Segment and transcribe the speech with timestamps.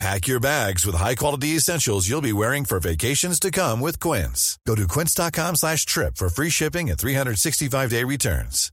[0.00, 4.58] Pack your bags with high-quality essentials you'll be wearing for vacations to come with Quince.
[4.66, 8.70] Go to quince.com slash trip for free shipping and 365-day returns.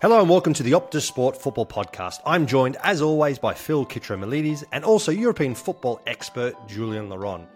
[0.00, 2.20] Hello and welcome to the Optus Sport Football Podcast.
[2.24, 7.46] I'm joined, as always, by Phil Kitromilides and also European football expert Julien Laurens.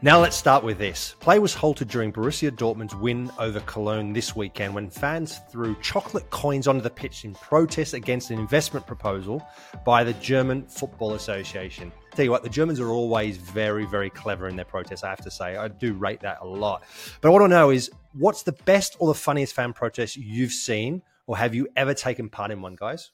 [0.00, 1.16] Now let's start with this.
[1.18, 6.30] Play was halted during Borussia Dortmund's win over Cologne this weekend when fans threw chocolate
[6.30, 9.44] coins onto the pitch in protest against an investment proposal
[9.84, 11.90] by the German Football Association.
[12.14, 15.22] Tell you what, the Germans are always very, very clever in their protests, I have
[15.22, 15.56] to say.
[15.56, 16.84] I do rate that a lot.
[17.20, 20.16] But what I want to know is what's the best or the funniest fan protest
[20.16, 23.10] you've seen, or have you ever taken part in one, guys?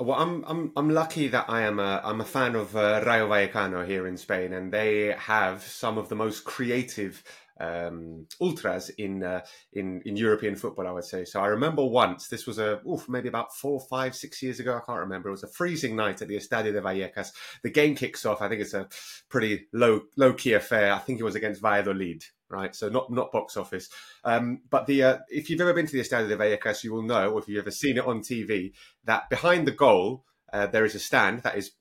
[0.00, 3.28] Well, I'm I'm I'm lucky that I am a I'm a fan of uh, Rayo
[3.28, 7.22] Vallecano here in Spain, and they have some of the most creative
[7.60, 9.42] um, ultras in uh,
[9.74, 10.86] in in European football.
[10.86, 11.26] I would say.
[11.26, 14.74] So I remember once this was a oof, maybe about four, five, six years ago.
[14.74, 15.28] I can't remember.
[15.28, 17.32] It was a freezing night at the Estadio de Vallecas.
[17.62, 18.40] The game kicks off.
[18.40, 18.88] I think it's a
[19.28, 20.94] pretty low low key affair.
[20.94, 22.74] I think it was against Valladolid right?
[22.74, 23.88] So not not box office.
[24.24, 27.02] Um, but the uh, if you've ever been to the Estadio de Vallecas, you will
[27.02, 28.72] know, or if you've ever seen it on TV,
[29.04, 31.72] that behind the goal uh, there is a stand that is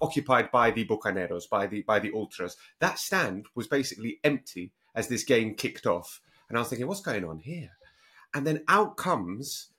[0.00, 2.56] occupied by the Bukaneros, by the by the ultras.
[2.80, 7.00] That stand was basically empty as this game kicked off, and I was thinking, what's
[7.00, 7.70] going on here?
[8.34, 9.70] And then out comes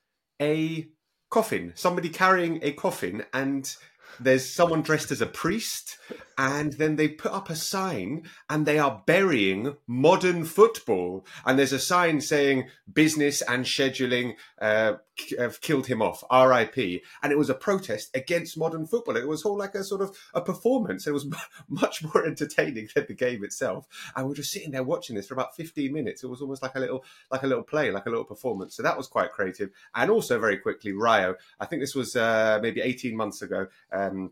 [0.42, 0.88] a
[1.30, 3.76] coffin, somebody carrying a coffin, and
[4.20, 5.98] there's someone dressed as a priest,
[6.38, 11.26] and then they put up a sign and they are burying modern football.
[11.46, 14.94] And there's a sign saying business and scheduling uh,
[15.38, 17.04] have killed him off, RIP.
[17.22, 19.18] And it was a protest against modern football.
[19.18, 21.06] It was all like a sort of a performance.
[21.06, 21.28] It was
[21.70, 23.88] much more entertaining than the game itself.
[24.16, 26.24] And we are just sitting there watching this for about 15 minutes.
[26.24, 28.76] It was almost like a little, like a little play, like a little performance.
[28.76, 29.70] So that was quite creative.
[29.94, 31.36] And also very quickly, Rayo.
[31.60, 33.68] I think this was uh, maybe 18 months ago.
[34.04, 34.32] Um,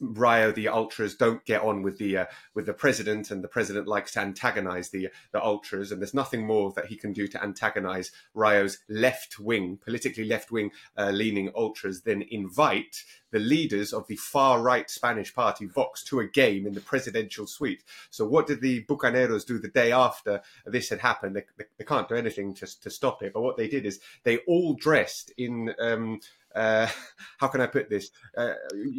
[0.00, 3.88] Rayo, the ultras don't get on with the uh, with the president, and the president
[3.88, 5.90] likes to antagonize the the ultras.
[5.90, 10.50] And there's nothing more that he can do to antagonize Rayo's left wing, politically left
[10.50, 16.02] wing uh, leaning ultras than invite the leaders of the far right Spanish party Vox
[16.04, 17.82] to a game in the presidential suite.
[18.10, 21.36] So what did the Bukaneros do the day after this had happened?
[21.36, 23.32] They, they, they can't do anything to to stop it.
[23.32, 25.74] But what they did is they all dressed in.
[25.80, 26.20] Um,
[26.58, 26.88] uh,
[27.38, 28.10] how can I put this?
[28.36, 28.54] Uh,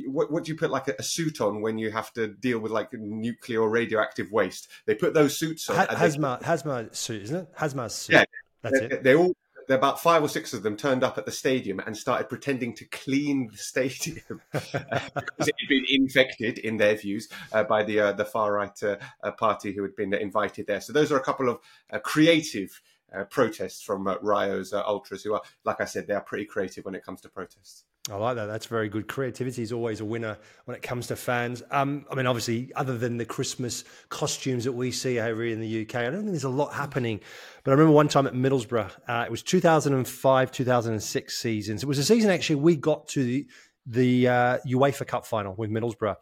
[0.07, 2.59] what, what do you put like a, a, suit on when you have to deal
[2.59, 4.69] with like nuclear or radioactive waste?
[4.85, 5.75] They put those suits on.
[5.75, 7.55] Ha- hazmat, they, hazmat suit, isn't it?
[7.55, 8.13] Hazmat suit.
[8.13, 8.23] Yeah,
[8.61, 9.03] that's they, it.
[9.03, 9.33] They all
[9.69, 12.85] about five or six of them turned up at the stadium and started pretending to
[12.85, 18.11] clean the stadium because it had been infected, in their views, uh, by the uh,
[18.13, 20.81] the far right uh, uh, party who had been invited there.
[20.81, 21.59] So those are a couple of
[21.91, 22.81] uh, creative
[23.15, 26.45] uh, protests from uh, Rayo's uh, ultras, who are, like I said, they are pretty
[26.45, 27.85] creative when it comes to protests.
[28.09, 28.45] I like that.
[28.47, 29.07] That's very good.
[29.07, 31.61] Creativity is always a winner when it comes to fans.
[31.69, 35.81] Um, I mean, obviously, other than the Christmas costumes that we see over in the
[35.81, 37.19] UK, I don't think there's a lot happening.
[37.63, 41.83] But I remember one time at Middlesbrough, uh, it was 2005, 2006 seasons.
[41.83, 43.47] It was a season actually we got to the,
[43.85, 46.15] the uh, UEFA Cup final with Middlesbrough.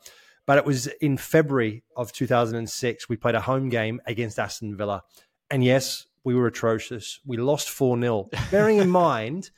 [0.46, 3.10] But it was in February of 2006.
[3.10, 5.04] We played a home game against Aston Villa.
[5.52, 7.22] And yes, we were atrocious.
[7.26, 8.30] We lost 4 0.
[8.52, 9.50] Bearing in mind,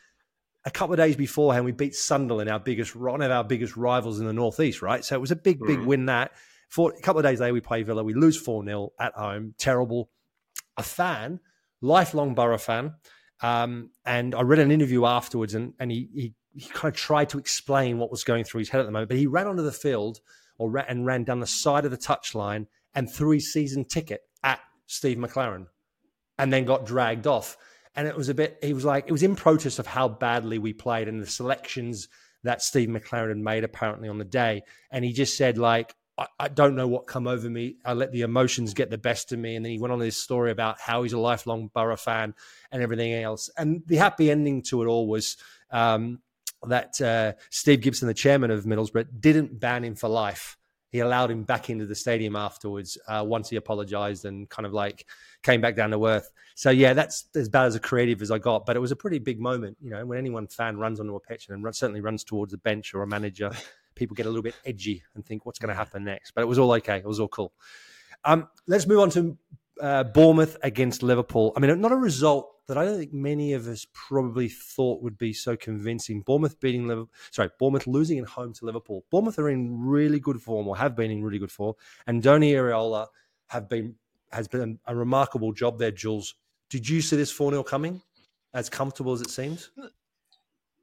[0.66, 4.19] a couple of days beforehand, we beat Sunderland, our biggest, one of our biggest rivals
[4.19, 5.03] in the Northeast, right?
[5.03, 5.85] So it was a big, big mm.
[5.85, 6.31] win that.
[6.69, 8.03] For a couple of days later, we play Villa.
[8.03, 9.56] We lose 4 0 at home.
[9.57, 10.12] Terrible.
[10.78, 11.40] A fan,
[11.81, 12.94] lifelong Boro fan.
[13.41, 17.30] Um, and I read an interview afterwards, and, and he, he, he kind of tried
[17.30, 19.09] to explain what was going through his head at the moment.
[19.09, 20.19] But he ran onto the field
[20.59, 24.22] or ran, and ran down the side of the touchline and threw his season ticket
[24.44, 25.66] at Steve McClaren
[26.40, 27.58] and then got dragged off.
[27.96, 30.58] And it was a bit, he was like, it was in protest of how badly
[30.58, 32.08] we played and the selections
[32.44, 34.63] that Steve McClaren had made apparently on the day.
[34.90, 37.75] And he just said, like, I, I don't know what come over me.
[37.84, 39.56] I let the emotions get the best of me.
[39.56, 42.34] And then he went on this story about how he's a lifelong Boro fan
[42.72, 43.50] and everything else.
[43.58, 45.36] And the happy ending to it all was
[45.72, 46.22] um,
[46.66, 50.58] that uh, Steve Gibson, the chairman of Middlesbrough, didn't ban him for life
[50.89, 54.74] he allowed him back into the stadium afterwards uh, once he apologized and kind of
[54.74, 55.06] like
[55.44, 56.31] came back down to earth.
[56.56, 58.95] So yeah, that's as bad as a creative as I got, but it was a
[58.95, 59.77] pretty big moment.
[59.81, 62.57] You know, when anyone fan runs onto a pitch and run, certainly runs towards a
[62.57, 63.51] bench or a manager,
[63.95, 66.47] people get a little bit edgy and think, "What's going to happen next?" But it
[66.47, 66.97] was all okay.
[66.97, 67.53] It was all cool.
[68.25, 69.38] Um, let's move on to
[69.81, 71.53] uh, Bournemouth against Liverpool.
[71.56, 75.18] I mean, not a result that I don't think many of us probably thought would
[75.18, 76.21] be so convincing.
[76.21, 79.04] Bournemouth beating Liverpool, sorry, Bournemouth losing at home to Liverpool.
[79.10, 81.74] Bournemouth are in really good form, or have been in really good form,
[82.07, 83.07] and Donny Iraola
[83.48, 83.95] have been
[84.31, 85.92] has been a remarkable job there.
[85.92, 86.36] Jules,
[86.69, 88.01] did you see this four 0 coming?
[88.54, 89.72] As comfortable as it seems.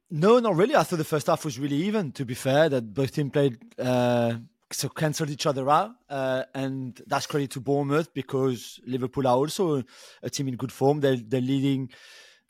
[0.09, 0.75] No, not really.
[0.75, 2.11] I thought the first half was really even.
[2.13, 3.57] To be fair, that both teams played.
[3.79, 4.35] Uh
[4.71, 9.83] so cancelled each other out, uh, and that's credit to Bournemouth because Liverpool are also
[10.21, 10.99] a team in good form.
[10.99, 11.89] They're, they're leading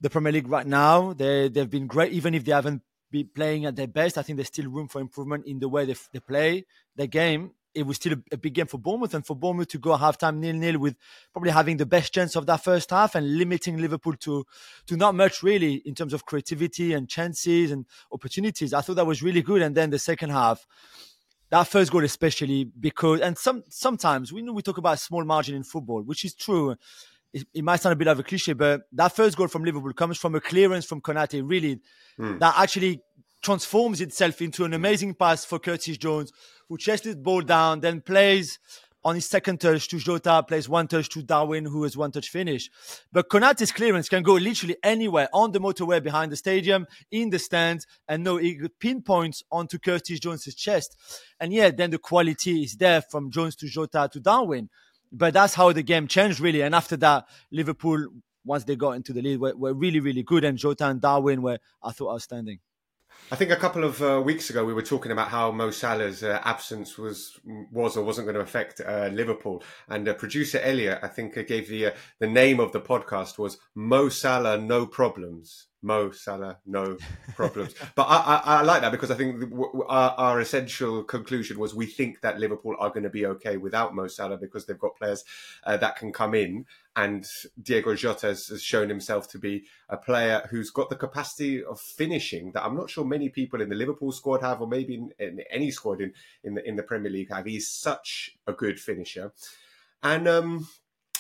[0.02, 1.14] the Premier League right now.
[1.14, 2.81] They they've been great, even if they haven't
[3.12, 4.18] been playing at their best.
[4.18, 6.66] I think there's still room for improvement in the way they, they play
[6.96, 7.52] their game.
[7.74, 10.38] It was still a, a, big game for Bournemouth, and for Bournemouth to go halftime
[10.38, 10.96] nil nil with
[11.31, 14.44] probably having the best chance of that first half and limiting Liverpool to
[14.88, 18.74] to not much really in terms of creativity and chances and opportunities.
[18.74, 19.62] I thought that was really good.
[19.62, 20.66] And then the second half
[21.50, 25.56] that first goal especially because and some sometimes we know we talk about small margin
[25.56, 26.76] in football which is true
[27.34, 29.94] it, it, might sound a bit of a cliche but that first goal from liverpool
[29.94, 31.80] comes from a clearance from konate really
[32.20, 32.40] mm.
[32.40, 33.02] that actually
[33.42, 36.32] transforms itself into an amazing pass for curtis jones
[36.68, 38.60] who chases the ball down then plays
[39.07, 42.27] on his second touch to Jota, plays one touch to Darwin, who has one touch
[42.27, 42.69] finish.
[43.09, 47.39] But Konate's clearance can go literally anywhere on the motorway behind the stadium, in the
[47.39, 50.98] stands, and no, he pinpoints onto Curtis Jones's chest.
[51.39, 54.69] And yeah, then the quality is there from Jones to Jota to Darwin.
[55.09, 56.62] But that's how the game changed, really.
[56.62, 58.09] And after that, Liverpool,
[58.44, 60.44] once they got into the lead, were, were really, really good.
[60.44, 62.59] And Jota and Darwin were, I thought, outstanding.
[63.30, 66.24] I think a couple of uh, weeks ago we were talking about how Mo Salah's
[66.24, 67.38] uh, absence was
[67.74, 71.42] was or wasn't going to affect uh, Liverpool, and uh, producer Elliot, I think, uh,
[71.42, 75.68] gave the uh, the name of the podcast was Mo Salah, no problems.
[75.82, 76.98] Mo Salah, no
[77.36, 77.76] problems.
[77.96, 79.44] but I, I, I, like that because I think
[79.88, 83.94] our, our, essential conclusion was we think that Liverpool are going to be okay without
[83.94, 85.24] Mo Salah because they've got players
[85.66, 86.66] uh, that can come in.
[86.96, 87.26] And
[87.62, 91.80] Diogo Jota has, has, shown himself to be a player who's got the capacity of
[91.80, 95.12] finishing that I'm not sure many people in the Liverpool squad have, or maybe in,
[95.20, 96.14] in any squad in,
[96.44, 97.46] in the in the Premier League have.
[97.46, 99.32] He's such a good finisher,
[100.02, 100.68] and um,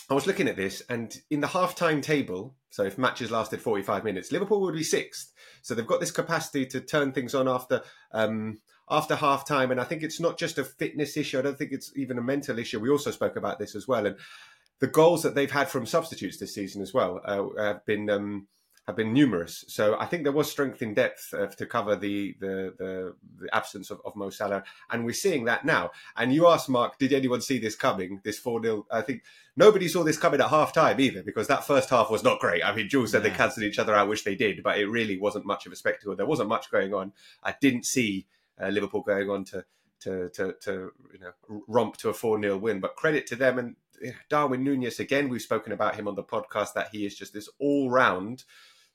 [0.09, 4.05] I was looking at this, and in the half-time table, so if matches lasted 45
[4.05, 5.33] minutes, Liverpool would be sixth.
[5.61, 7.81] So they've got this capacity to turn things on after
[8.13, 8.59] um,
[8.89, 11.39] after half-time, and I think it's not just a fitness issue.
[11.39, 12.79] I don't think it's even a mental issue.
[12.79, 14.15] We also spoke about this as well, and
[14.79, 18.09] the goals that they've had from substitutes this season as well uh, have been.
[18.09, 18.47] Um,
[18.87, 19.65] have been numerous.
[19.67, 23.55] So I think there was strength in depth uh, to cover the, the the, the
[23.55, 25.91] absence of, of, Mo Salah, and we're seeing that now.
[26.15, 28.21] And you asked Mark, did anyone see this coming?
[28.23, 29.23] This four 0 I think
[29.57, 32.63] nobody saw this coming at half time either, because that first half was not great.
[32.63, 33.29] I mean, Jules said yeah.
[33.29, 35.75] they cancelled each other out, which they did, but it really wasn't much of a
[35.75, 36.15] spectacle.
[36.15, 37.11] There wasn't much going on.
[37.43, 38.25] I didn't see
[38.61, 39.65] uh, Liverpool going on to.
[40.01, 43.57] To, to, to you know romp to a 4 0 win but credit to them
[43.57, 43.75] and
[44.29, 47.49] Darwin Nunez again we've spoken about him on the podcast that he is just this
[47.57, 48.43] all round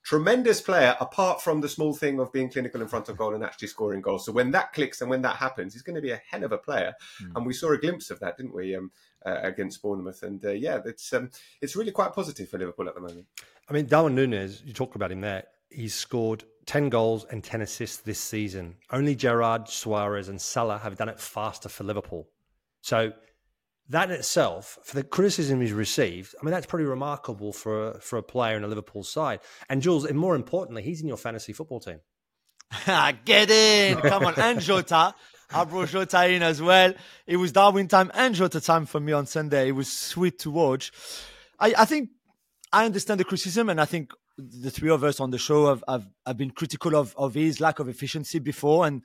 [0.02, 3.44] tremendous player apart from the small thing of being clinical in front of goal and
[3.44, 4.26] actually scoring goals.
[4.26, 6.52] So when that clicks and when that happens, he's going to be a hell of
[6.52, 6.94] a player.
[7.22, 7.36] Mm.
[7.36, 8.90] And we saw a glimpse of that, didn't we, um,
[9.24, 10.22] uh, against Bournemouth?
[10.22, 13.26] And uh, yeah, it's um, it's really quite positive for Liverpool at the moment.
[13.68, 15.44] I mean, Darwin Nunez, you talked about him there.
[15.70, 18.76] He's scored 10 goals and 10 assists this season.
[18.90, 22.28] Only Gerard, Suarez, and Salah have done it faster for Liverpool.
[22.82, 23.12] So
[23.88, 28.00] that in itself, for the criticism he's received, I mean, that's pretty remarkable for a,
[28.00, 29.40] for a player in a Liverpool side.
[29.68, 32.00] And Jules, and more importantly, he's in your fantasy football team.
[33.24, 33.98] Get in!
[33.98, 35.14] Come on, and Jota.
[35.54, 36.94] I brought Jota in as well.
[37.26, 39.68] It was Darwin time and Jota time for me on Sunday.
[39.68, 40.90] It was sweet to watch.
[41.58, 42.10] I, I think
[42.72, 45.84] I understand the criticism, and I think the three of us on the show have,
[45.86, 48.86] have, have been critical of, of his lack of efficiency before.
[48.86, 49.02] And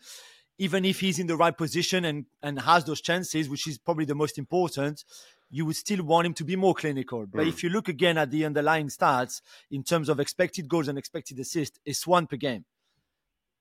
[0.57, 4.05] even if he's in the right position and, and has those chances, which is probably
[4.05, 5.03] the most important,
[5.49, 7.25] you would still want him to be more clinical.
[7.25, 7.49] But mm.
[7.49, 11.39] if you look again at the underlying stats in terms of expected goals and expected
[11.39, 12.65] assists, it's one per game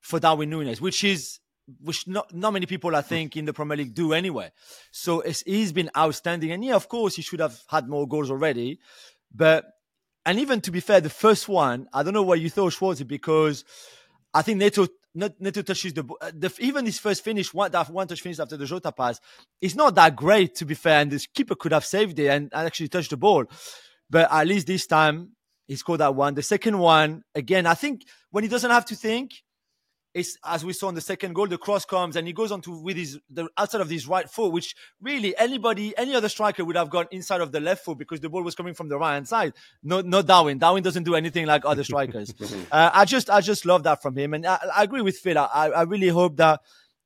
[0.00, 1.40] for Darwin Nunez, which is
[1.82, 4.52] which not, not many people I think in the Premier League do anyway.
[4.92, 6.52] So he's been outstanding.
[6.52, 8.78] And yeah, of course, he should have had more goals already.
[9.34, 9.64] But
[10.24, 13.06] and even to be fair, the first one, I don't know what you thought, Schwarzy,
[13.06, 13.64] because
[14.32, 18.06] I think Neto Neto touches the, uh, the even his first finish, one, that one
[18.06, 19.18] touch finish after the Jota pass,
[19.60, 22.50] it's not that great to be fair, and the keeper could have saved it and,
[22.52, 23.44] and actually touched the ball.
[24.10, 25.32] But at least this time
[25.66, 26.34] he scored that one.
[26.34, 29.32] The second one, again, I think when he doesn't have to think,
[30.16, 32.62] it's as we saw in the second goal, the cross comes and he goes on
[32.62, 36.64] to with his the outside of his right foot, which really anybody, any other striker
[36.64, 38.98] would have gone inside of the left foot because the ball was coming from the
[38.98, 39.52] right hand side.
[39.82, 40.58] No, no Darwin.
[40.58, 42.32] Darwin doesn't do anything like other strikers.
[42.72, 45.36] uh, I just, I just love that from him, and I, I agree with Phil.
[45.36, 46.60] I, I really hope that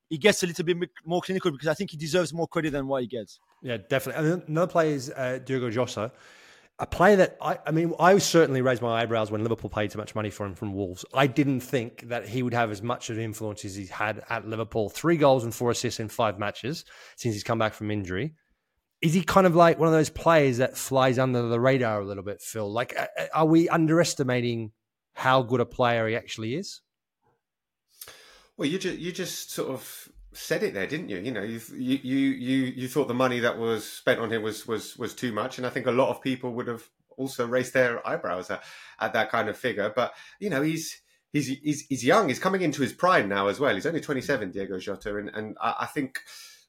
[0.09, 2.87] he gets a little bit more clinical because I think he deserves more credit than
[2.87, 3.39] what he gets.
[3.61, 4.31] Yeah, definitely.
[4.31, 6.13] And another player is uh, Diogo Jota
[6.81, 9.99] a player that I, I mean, I certainly raised my eyebrows when Liverpool paid too
[9.99, 11.05] much money for him from Wolves.
[11.13, 14.23] I didn't think that he would have as much of an influence as he's had
[14.29, 14.89] at Liverpool.
[14.89, 16.83] Three goals and four assists in five matches
[17.17, 18.33] since he's come back from injury.
[18.99, 22.05] Is he kind of like one of those players that flies under the radar a
[22.05, 22.71] little bit, Phil?
[22.71, 22.97] Like,
[23.31, 24.71] are we underestimating
[25.13, 26.81] how good a player he actually is?
[28.57, 31.17] Well, you just you just sort of said it there, didn't you?
[31.17, 34.67] You know, you you you you thought the money that was spent on him was
[34.67, 37.73] was was too much, and I think a lot of people would have also raised
[37.73, 38.63] their eyebrows at,
[38.99, 39.91] at that kind of figure.
[39.95, 41.01] But you know, he's
[41.33, 42.29] he's he's he's young.
[42.29, 43.73] He's coming into his prime now as well.
[43.73, 46.19] He's only twenty seven, Diogo Jota, and and I, I think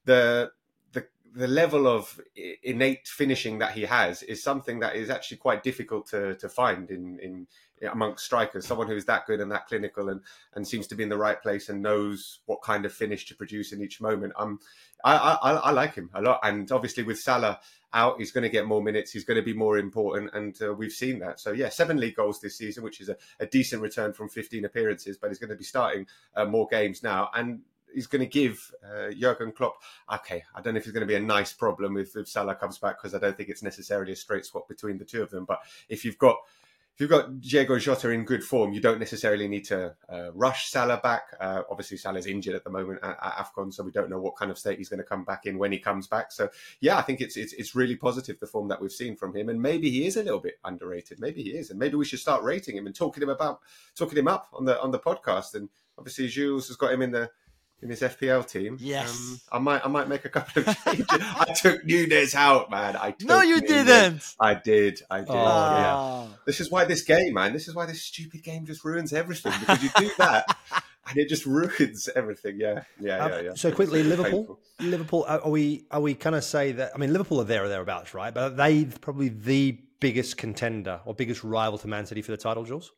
[0.04, 0.50] the
[0.92, 2.21] the the level of
[2.62, 6.90] innate finishing that he has is something that is actually quite difficult to to find
[6.90, 7.47] in in
[7.91, 10.21] amongst strikers, someone who's that good and that clinical and,
[10.55, 13.35] and seems to be in the right place and knows what kind of finish to
[13.35, 14.33] produce in each moment.
[14.37, 14.61] Um,
[15.05, 16.41] I, I, I like him a lot.
[16.43, 17.61] And obviously with Salah
[17.93, 19.11] out, he's going to get more minutes.
[19.11, 20.31] He's going to be more important.
[20.35, 21.41] And uh, we've seen that.
[21.41, 24.65] So yeah, seven league goals this season, which is a, a decent return from 15
[24.65, 27.31] appearances, but he's going to be starting uh, more games now.
[27.35, 27.62] And
[27.95, 29.83] he's going to give uh, Jurgen Klopp.
[30.12, 32.55] Okay, I don't know if it's going to be a nice problem if, if Salah
[32.55, 35.31] comes back because I don't think it's necessarily a straight swap between the two of
[35.31, 35.45] them.
[35.45, 36.37] But if you've got
[36.94, 40.68] if you've got Diogo Jota in good form, you don't necessarily need to uh, rush
[40.68, 41.22] Salah back.
[41.40, 44.37] Uh, obviously, Salah's injured at the moment at, at, AFCON, so we don't know what
[44.37, 46.32] kind of state he's going to come back in when he comes back.
[46.32, 49.34] So, yeah, I think it's, it's it's really positive the form that we've seen from
[49.34, 51.18] him, and maybe he is a little bit underrated.
[51.18, 53.61] Maybe he is, and maybe we should start rating him and talking him about
[53.96, 55.54] talking him up on the on the podcast.
[55.54, 57.30] And obviously, Jules has got him in the
[57.83, 58.77] in his FPL team.
[58.81, 61.07] Yes, um, I might I might make a couple of changes.
[61.11, 62.97] I took Nunez out, man.
[62.97, 63.69] I no, you Nunez.
[63.69, 64.35] didn't.
[64.41, 65.03] I did.
[65.11, 65.29] I did.
[65.31, 65.35] Oh.
[65.35, 66.37] Yeah.
[66.47, 67.53] This is why this game, man.
[67.53, 70.57] This is why this stupid game just ruins everything because you do that.
[71.09, 72.59] and it just ruins everything.
[72.59, 73.55] Yeah, yeah, yeah, yeah.
[73.55, 74.61] So quickly, Liverpool.
[74.81, 75.25] Liverpool.
[75.29, 75.87] Are we?
[75.91, 76.93] Are we kind of say that?
[76.95, 78.33] I mean, Liverpool are there or thereabouts, right?
[78.33, 82.37] But are they probably the biggest contender or biggest rival to Man City for the
[82.37, 82.93] title, Jules?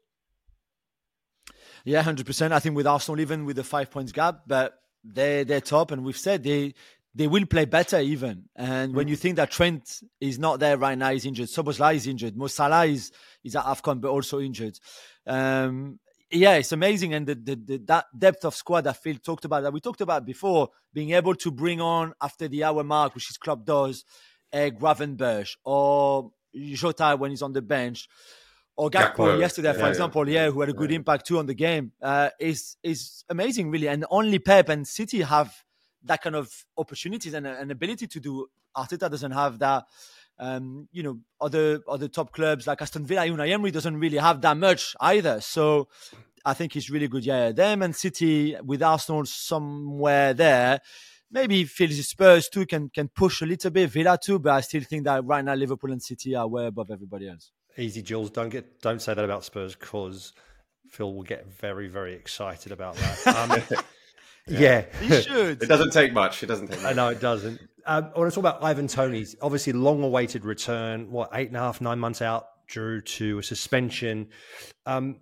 [1.84, 2.54] Yeah, hundred percent.
[2.54, 6.04] I think with Arsenal, even with the five points gap, but they they're top, and
[6.04, 6.74] we've said they
[7.14, 8.48] they will play better even.
[8.56, 11.48] And mm when you think that Trent is not there right now, he's injured.
[11.48, 12.36] Szoboszlai is injured.
[12.36, 13.12] Mo Salah is
[13.44, 14.78] is at Afcon, but also injured.
[15.26, 16.00] Um,
[16.30, 19.62] yeah, it's amazing, and the, the, the, that depth of squad that Phil talked about,
[19.62, 23.28] that we talked about before, being able to bring on after the hour mark, which
[23.28, 24.04] his club does,
[24.52, 28.08] uh, Gravenberch or Jota when he's on the bench
[28.76, 30.50] or Gakpo, yesterday, for yeah, example, yeah.
[30.50, 33.88] who had a good impact too on the game, uh, is is amazing, really.
[33.88, 35.54] And only Pep and City have
[36.04, 38.46] that kind of opportunities and an ability to do.
[38.76, 39.84] Arteta doesn't have that.
[40.36, 44.40] Um, you know, other other top clubs like Aston Villa, Unai Emery doesn't really have
[44.40, 45.40] that much either.
[45.40, 45.88] So
[46.44, 47.24] I think he's really good.
[47.24, 50.80] Yeah, them and City with Arsenal somewhere there.
[51.30, 54.82] Maybe feels Spurs too can can push a little bit, Villa too, but I still
[54.82, 57.52] think that right now Liverpool and City are way above everybody else.
[57.76, 58.30] Easy, Jules.
[58.30, 60.32] Don't get don't say that about Spurs because
[60.90, 63.84] Phil will get very very excited about that.
[64.46, 64.84] Um, yeah.
[65.00, 65.00] yeah.
[65.00, 65.62] he should.
[65.62, 66.42] It doesn't take much.
[66.42, 66.94] It doesn't take much.
[66.94, 67.60] No, it doesn't.
[67.86, 71.10] Um, I want to talk about Ivan Toney's obviously long-awaited return.
[71.10, 74.28] What eight and a half, nine months out due to a suspension.
[74.86, 75.20] Um,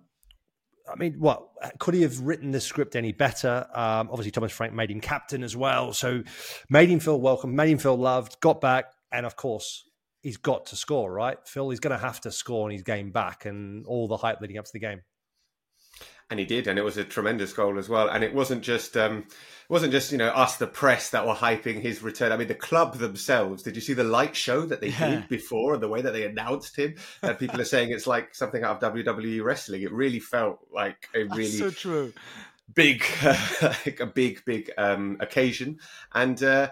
[0.91, 1.47] I mean, what
[1.79, 3.65] could he have written the script any better?
[3.73, 6.23] Um, obviously, Thomas Frank made him captain as well, so
[6.69, 8.39] made him feel welcome, made him feel loved.
[8.41, 9.85] Got back, and of course,
[10.23, 11.37] he's got to score, right?
[11.45, 14.41] Phil, he's going to have to score in his game back and all the hype
[14.41, 15.01] leading up to the game.
[16.29, 18.07] And he did, and it was a tremendous goal as well.
[18.07, 21.33] And it wasn't just um, it wasn't just you know us, the press, that were
[21.33, 22.31] hyping his return.
[22.31, 23.61] I mean, the club themselves.
[23.61, 25.09] Did you see the light show that they yeah.
[25.09, 26.95] did before, and the way that they announced him?
[27.21, 29.83] And people are saying it's like something out of WWE wrestling.
[29.83, 32.13] It really felt like a really so true,
[32.73, 33.05] big,
[33.61, 35.79] like a big, big um, occasion,
[36.13, 36.41] and.
[36.41, 36.69] Uh,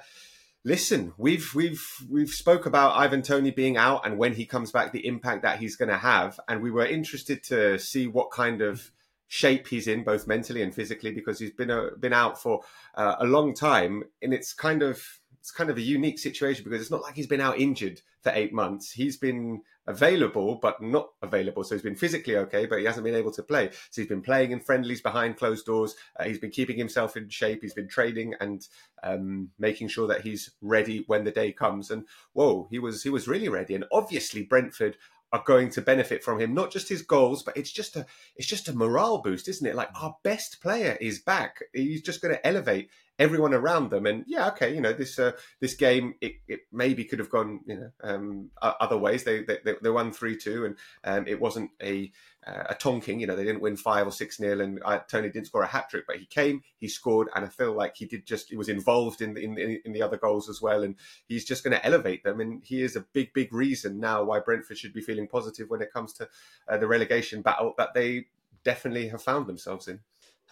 [0.64, 4.92] listen, we've we've we've spoke about Ivan Toney being out and when he comes back,
[4.92, 8.62] the impact that he's going to have, and we were interested to see what kind
[8.62, 8.92] of
[9.28, 12.62] shape he's in, both mentally and physically, because he's been a, been out for
[12.96, 16.82] uh, a long time, and it's kind of it's kind of a unique situation because
[16.82, 18.92] it's not like he's been out injured for eight months.
[18.92, 21.64] He's been available, but not available.
[21.64, 23.72] So he's been physically okay, but he hasn't been able to play.
[23.90, 25.96] So he's been playing in friendlies behind closed doors.
[26.20, 27.64] Uh, he's been keeping himself in shape.
[27.64, 28.68] He's been training and
[29.02, 31.90] um, making sure that he's ready when the day comes.
[31.90, 33.74] And whoa, he was he was really ready.
[33.74, 34.96] And obviously Brentford
[35.34, 36.54] are going to benefit from him.
[36.54, 38.06] Not just his goals, but it's just a
[38.36, 39.76] it's just a morale boost, isn't it?
[39.76, 41.64] Like our best player is back.
[41.74, 42.90] He's just going to elevate
[43.22, 44.06] everyone around them.
[44.08, 47.62] And yeah, okay, you know this uh, this game it, it maybe could have gone
[47.68, 49.24] you know um, other ways.
[49.24, 52.12] They they, they won three two, and um, it wasn't a
[52.46, 53.20] uh, a tonking.
[53.20, 55.68] You know, they didn't win five or six nil, and uh, Toney didn't score a
[55.68, 58.58] hat trick, but he came, he scored, and I feel like he did just he
[58.58, 60.96] was involved in in in the other goals as well, and
[61.28, 64.40] he's just going to elevate them, and he is a big big reason now why
[64.40, 66.28] Brentford should be feeling positive when it comes to
[66.68, 68.26] uh, the relegation battle that they
[68.64, 70.00] definitely have found themselves in.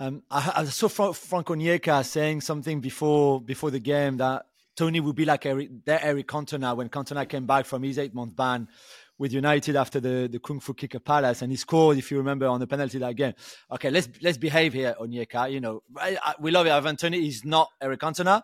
[0.02, 4.46] Um, I, I, saw Frank Onyeka saying something before before the game that
[4.78, 8.14] Toney would be like Eric, their Eric Cantona when Cantona came back from his eight
[8.14, 8.70] month ban
[9.18, 12.48] with United after the, the Kung Fu Kicker Palace, and he scored, if you remember,
[12.48, 13.34] on the penalty that game.
[13.70, 15.52] Okay, let's let's behave here, Onyeka.
[15.52, 16.66] You know, I, I, we love.
[16.66, 18.42] Ivan Toney is not Eric Cantona,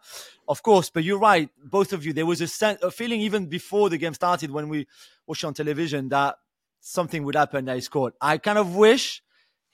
[0.50, 2.12] of course, but you're right, both of you.
[2.12, 4.88] There was a, sense, a feeling even before the game started when we
[5.26, 6.36] watched on television that
[6.82, 8.12] something would happen that he scored.
[8.20, 9.24] I kind of wish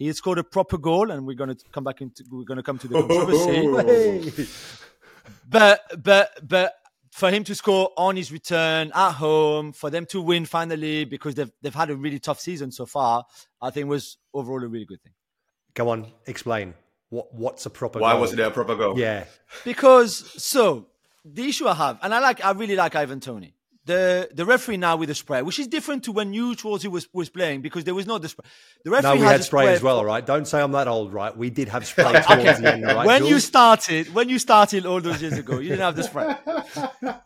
[0.01, 2.57] he had scored a proper goal, and we're going to come back into we're going
[2.57, 3.67] to come to the controversy.
[3.67, 4.47] Oh,
[5.47, 6.73] but but but
[7.11, 11.35] for him to score on his return at home, for them to win finally because
[11.35, 13.25] they've they've had a really tough season so far,
[13.61, 15.13] I think was overall a really good thing.
[15.75, 16.73] Go on, explain
[17.09, 17.99] what what's a proper.
[17.99, 18.21] Why goal?
[18.21, 18.97] wasn't it a proper goal?
[18.97, 19.25] Yeah,
[19.63, 20.87] because so
[21.23, 23.53] the issue I have, and I like, I really like Ivan Toney
[23.91, 27.29] the the referee now with the spray, which is different to when you was was
[27.29, 28.45] playing because there was no the spray.
[28.85, 30.87] The referee no, we had spray, spray, as well, All right, Don't say I'm that
[30.87, 31.35] old, right?
[31.35, 32.53] We did have spray towards okay.
[32.53, 33.05] the end, right?
[33.05, 33.29] When Jules?
[33.31, 36.35] you started, when you started all those years ago, you didn't have the spray.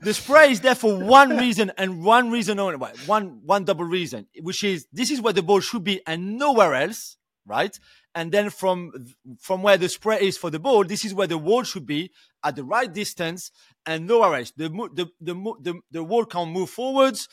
[0.01, 4.27] the spray is there for one reason and one reason only, one one double reason,
[4.41, 7.77] which is this is where the ball should be and nowhere else, right?
[8.15, 8.91] And then from
[9.39, 12.11] from where the spray is for the ball, this is where the wall should be
[12.43, 13.51] at the right distance
[13.85, 14.57] and no arrest.
[14.57, 17.27] The the the the, the wall can't move forwards.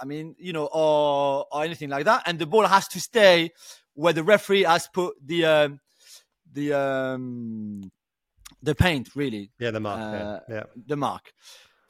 [0.00, 3.50] I mean, you know, or or anything like that, and the ball has to stay
[3.94, 5.80] where the referee has put the um,
[6.52, 7.90] the um,
[8.62, 9.50] the paint really.
[9.58, 10.00] Yeah, the mark.
[10.00, 10.54] Uh, yeah.
[10.54, 11.32] yeah, the mark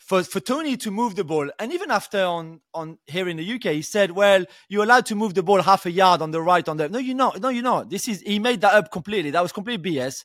[0.06, 1.50] for, for Toney to move the ball.
[1.58, 5.16] And even after on, on here in the UK, he said, well, you're allowed to
[5.16, 7.40] move the ball half a yard on the right, on the, no, you're not.
[7.40, 7.90] No, you're not.
[7.90, 9.32] This is, he made that up completely.
[9.32, 10.24] That was complete BS.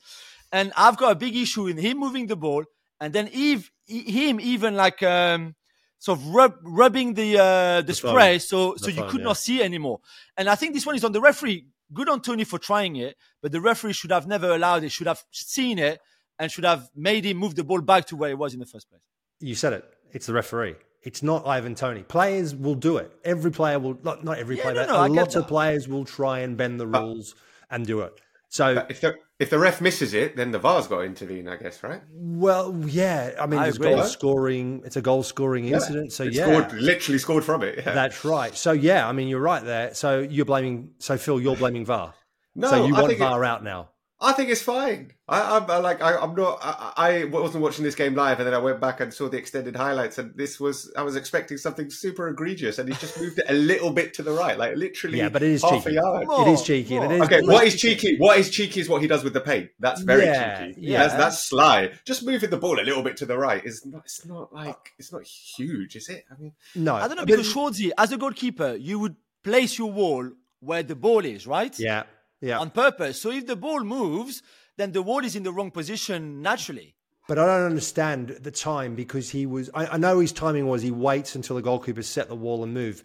[0.51, 2.63] And I've got a big issue in him moving the ball
[2.99, 5.55] and then Eve, him even like, um,
[5.97, 8.37] sort of rub, rubbing the, uh, the, the spray.
[8.37, 8.39] Phone.
[8.39, 9.25] So, the so you phone, could yeah.
[9.25, 9.99] not see anymore.
[10.37, 11.65] And I think this one is on the referee.
[11.91, 15.07] Good on Toney for trying it, but the referee should have never allowed it, should
[15.07, 15.99] have seen it
[16.37, 18.65] and should have made him move the ball back to where it was in the
[18.67, 19.01] first place
[19.41, 19.85] you said it.
[20.11, 20.75] It's the referee.
[21.03, 22.03] It's not Ivan Toney.
[22.03, 23.11] Players will do it.
[23.25, 24.75] Every player will not not every yeah, player.
[24.87, 27.35] No, no, a lot of players will try and bend the rules
[27.69, 28.13] and do it.
[28.49, 31.55] So if the if the ref misses it, then the VAR's got to intervene, I
[31.55, 32.01] guess, right?
[32.11, 33.31] Well, yeah.
[33.39, 33.95] I mean, I it's agree.
[33.95, 34.81] goal scoring.
[34.85, 35.75] It's a goal scoring yeah.
[35.75, 36.11] incident.
[36.11, 37.77] So yeah, scored, literally scored from it.
[37.77, 37.93] Yeah.
[37.93, 38.55] That's right.
[38.55, 39.93] So yeah, I mean, you're right there.
[39.93, 40.91] So you're blaming.
[40.99, 42.13] So Phil, you're blaming VAR.
[42.53, 43.89] No, so you I want VAR it, out now.
[44.23, 45.13] I think it's fine.
[45.27, 46.59] I, am like I, am not.
[46.61, 49.37] I, I, wasn't watching this game live, and then I went back and saw the
[49.37, 50.93] extended highlights, and this was.
[50.95, 54.23] I was expecting something super egregious, and he just moved it a little bit to
[54.23, 55.17] the right, like literally.
[55.17, 55.97] Yeah, but it is half cheeky.
[55.97, 56.27] A yard.
[56.27, 56.97] More, it is cheeky.
[56.97, 58.17] It is okay, what is cheeky?
[58.17, 59.71] What is cheeky is what he does with the paint.
[59.79, 60.81] That's very yeah, cheeky.
[60.81, 61.91] Yeah, that's, that's, sly.
[62.05, 64.03] Just moving the ball a little bit to the right is not.
[64.05, 66.25] It's not like it's not huge, is it?
[66.31, 69.91] I mean, no, I don't know because Schwarzy, as a goalkeeper, you would place your
[69.91, 70.29] wall
[70.59, 71.77] where the ball is, right?
[71.79, 72.03] Yeah,
[72.41, 73.21] yeah, on purpose.
[73.21, 74.41] So if the ball moves
[74.77, 76.95] then the wall is in the wrong position naturally.
[77.27, 79.69] But I don't understand the time because he was.
[79.73, 82.73] I, I know his timing was he waits until the goalkeeper set the wall and
[82.73, 83.03] move.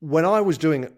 [0.00, 0.94] When I was doing it,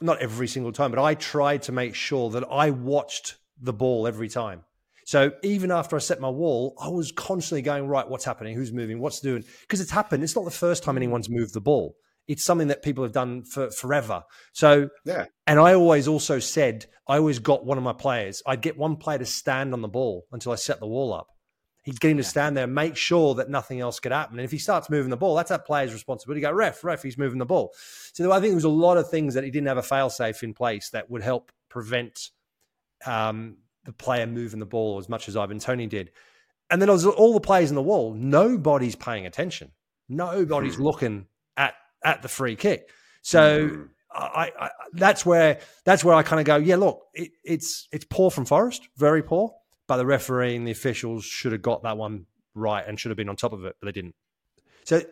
[0.00, 4.06] not every single time, but I tried to make sure that I watched the ball
[4.06, 4.64] every time.
[5.06, 8.56] So even after I set my wall, I was constantly going, right, what's happening?
[8.56, 8.98] Who's moving?
[8.98, 9.44] What's doing?
[9.60, 10.24] Because it's happened.
[10.24, 11.96] It's not the first time anyone's moved the ball
[12.26, 14.22] it's something that people have done for forever.
[14.52, 15.26] So, yeah.
[15.46, 18.42] And I always also said, I always got one of my players.
[18.46, 21.28] I'd get one player to stand on the ball until I set the wall up.
[21.82, 24.38] He'd get him to stand there, make sure that nothing else could happen.
[24.38, 26.40] And if he starts moving the ball, that's that player's responsibility.
[26.40, 27.74] Go, ref, ref, he's moving the ball.
[28.14, 30.08] So I think there was a lot of things that he didn't have a fail
[30.08, 32.30] safe in place that would help prevent
[33.04, 36.10] um, the player moving the ball as much as Ivan Toney did.
[36.70, 39.70] And then it was all the players in the wall, nobody's paying attention.
[40.08, 40.84] Nobody's hmm.
[40.84, 41.26] looking
[42.04, 42.90] at at the free kick.
[43.22, 43.88] So mm.
[44.12, 46.56] I, I, that's where that's where I kind of go.
[46.56, 49.54] Yeah, look, it, it's it's poor from Forest, very poor.
[49.86, 53.18] But the referee and the officials should have got that one right and should have
[53.18, 54.14] been on top of it, but they didn't.
[54.84, 55.02] So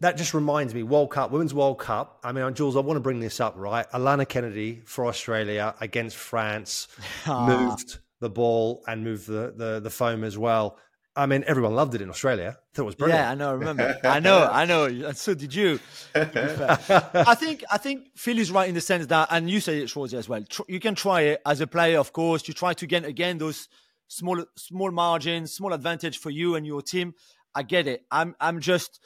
[0.00, 2.20] that just reminds me, World Cup, Women's World Cup.
[2.22, 3.88] I mean, Jules, I want to bring this up, right?
[3.90, 6.88] Alanna Kennedy for Australia against France
[7.26, 10.78] moved the ball and moved the, the the foam as well.
[11.18, 12.56] I mean, everyone loved it in Australia.
[12.72, 13.20] Thought it was brilliant.
[13.20, 13.50] Yeah, I know.
[13.50, 13.98] I remember.
[14.04, 14.48] I know.
[14.50, 14.84] I know.
[14.84, 15.80] And so did you.
[16.14, 17.64] I think.
[17.70, 20.28] I think Phil is right in the sense that, and you say it, Schwarzer, as
[20.28, 20.44] well.
[20.68, 22.46] You can try it as a player, of course.
[22.46, 23.68] You try to get again those
[24.06, 27.14] small small margins, small advantage for you and your team.
[27.52, 28.04] I get it.
[28.12, 29.00] I'm I'm just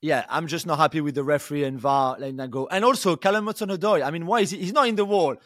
[0.00, 2.68] yeah, I'm just not happy with the referee and VAR letting that go.
[2.70, 4.02] And also Callum Hudson-Odoi.
[4.02, 4.58] I mean, why is he?
[4.58, 5.36] He's not in the wall.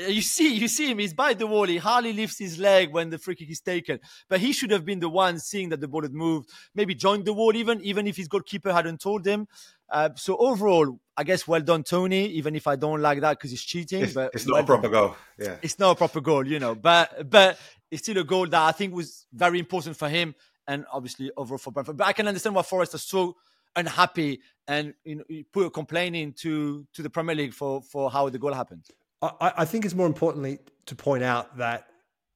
[0.00, 0.98] Uh, you see, you see him.
[0.98, 1.66] He's by the wall.
[1.66, 4.00] He hardly lifts his leg when the free kick is taken.
[4.28, 6.50] But he should have been the one seeing that the ball had moved.
[6.74, 9.48] Maybe joined the wall, even even if his goalkeeper hadn't told him.
[9.88, 12.26] Uh, so overall, I guess well done, Toney.
[12.26, 14.82] Even if I don't like that because he's cheating, it's, but it's not a proper
[14.82, 14.92] done.
[14.92, 15.16] goal.
[15.38, 16.74] Yeah, it's not a proper goal, you know.
[16.74, 17.58] But but
[17.90, 20.34] it's still a goal that I think was very important for him
[20.68, 21.96] and obviously overall for Brentford.
[21.96, 23.36] But I can understand why Forest are so
[23.76, 28.28] unhappy and you know put a complaining to to the Premier League for for how
[28.28, 28.84] the goal happened.
[29.22, 31.86] I, I think it's more importantly to point out that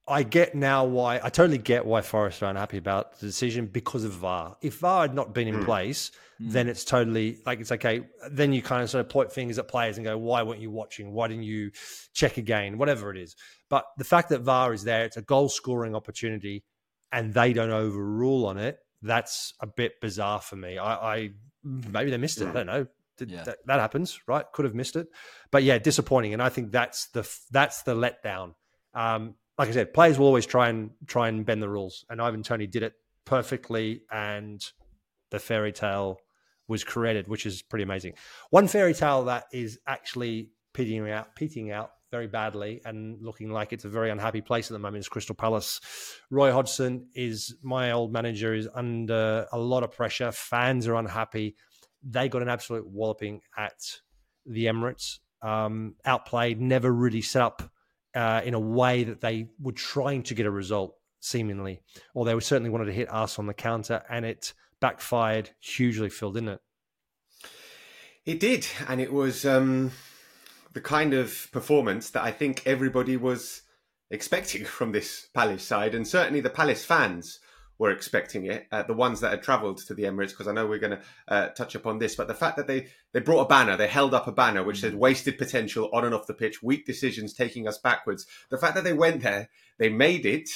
[0.07, 4.03] I get now why I totally get why Forest are unhappy about the decision because
[4.03, 4.57] of VAR.
[4.61, 5.65] If VAR had not been in mm.
[5.65, 6.51] place, mm.
[6.51, 8.07] then it's totally like it's okay.
[8.29, 10.71] Then you kind of sort of point fingers at players and go, "Why weren't you
[10.71, 11.13] watching?
[11.13, 11.71] Why didn't you
[12.13, 12.77] check again?
[12.77, 13.35] Whatever it is."
[13.69, 16.63] But the fact that VAR is there, it's a goal scoring opportunity
[17.11, 20.77] and they don't overrule on it, that's a bit bizarre for me.
[20.77, 21.29] I, I
[21.63, 22.47] maybe they missed it.
[22.47, 22.87] I don't know.
[23.29, 23.43] Yeah.
[23.43, 24.45] That, that, happens, right?
[24.53, 25.07] Could have missed it,
[25.51, 26.33] but yeah, disappointing.
[26.33, 28.53] And I think that's the that's the letdown.
[28.93, 32.21] Um, like I said, players will always try and try and bend the rules, and
[32.21, 32.93] Ivan Toney did it
[33.25, 34.63] perfectly, and
[35.29, 36.19] the fairy tale
[36.67, 38.13] was created, which is pretty amazing.
[38.49, 43.71] One fairy tale that is actually peaking out, peaking out very badly and looking like
[43.71, 45.79] it's a very unhappy place at the moment is Crystal Palace.
[46.29, 50.31] Roy Hodgson is my old manager is under a lot of pressure.
[50.31, 51.55] Fans are unhappy.
[52.03, 53.99] They got an absolute walloping at
[54.45, 55.19] the Emirates.
[55.41, 57.63] Um, outplayed, never really set up
[58.13, 61.81] uh, in a way that they were trying to get a result, seemingly,
[62.13, 66.09] or they were certainly wanted to hit us on the counter, and it backfired hugely.
[66.09, 66.59] Phil, didn't it?
[68.23, 69.45] It did, and it was.
[69.45, 69.91] Um
[70.73, 73.63] the kind of performance that I think everybody was
[74.09, 77.39] expecting from this Palace side, and certainly the Palace fans
[77.81, 78.67] were expecting it.
[78.71, 81.01] Uh, the ones that had travelled to the Emirates, because I know we're going to
[81.27, 84.13] uh, touch upon this, but the fact that they they brought a banner, they held
[84.13, 87.67] up a banner which said "wasted potential on and off the pitch, weak decisions taking
[87.67, 90.47] us backwards." The fact that they went there, they made it,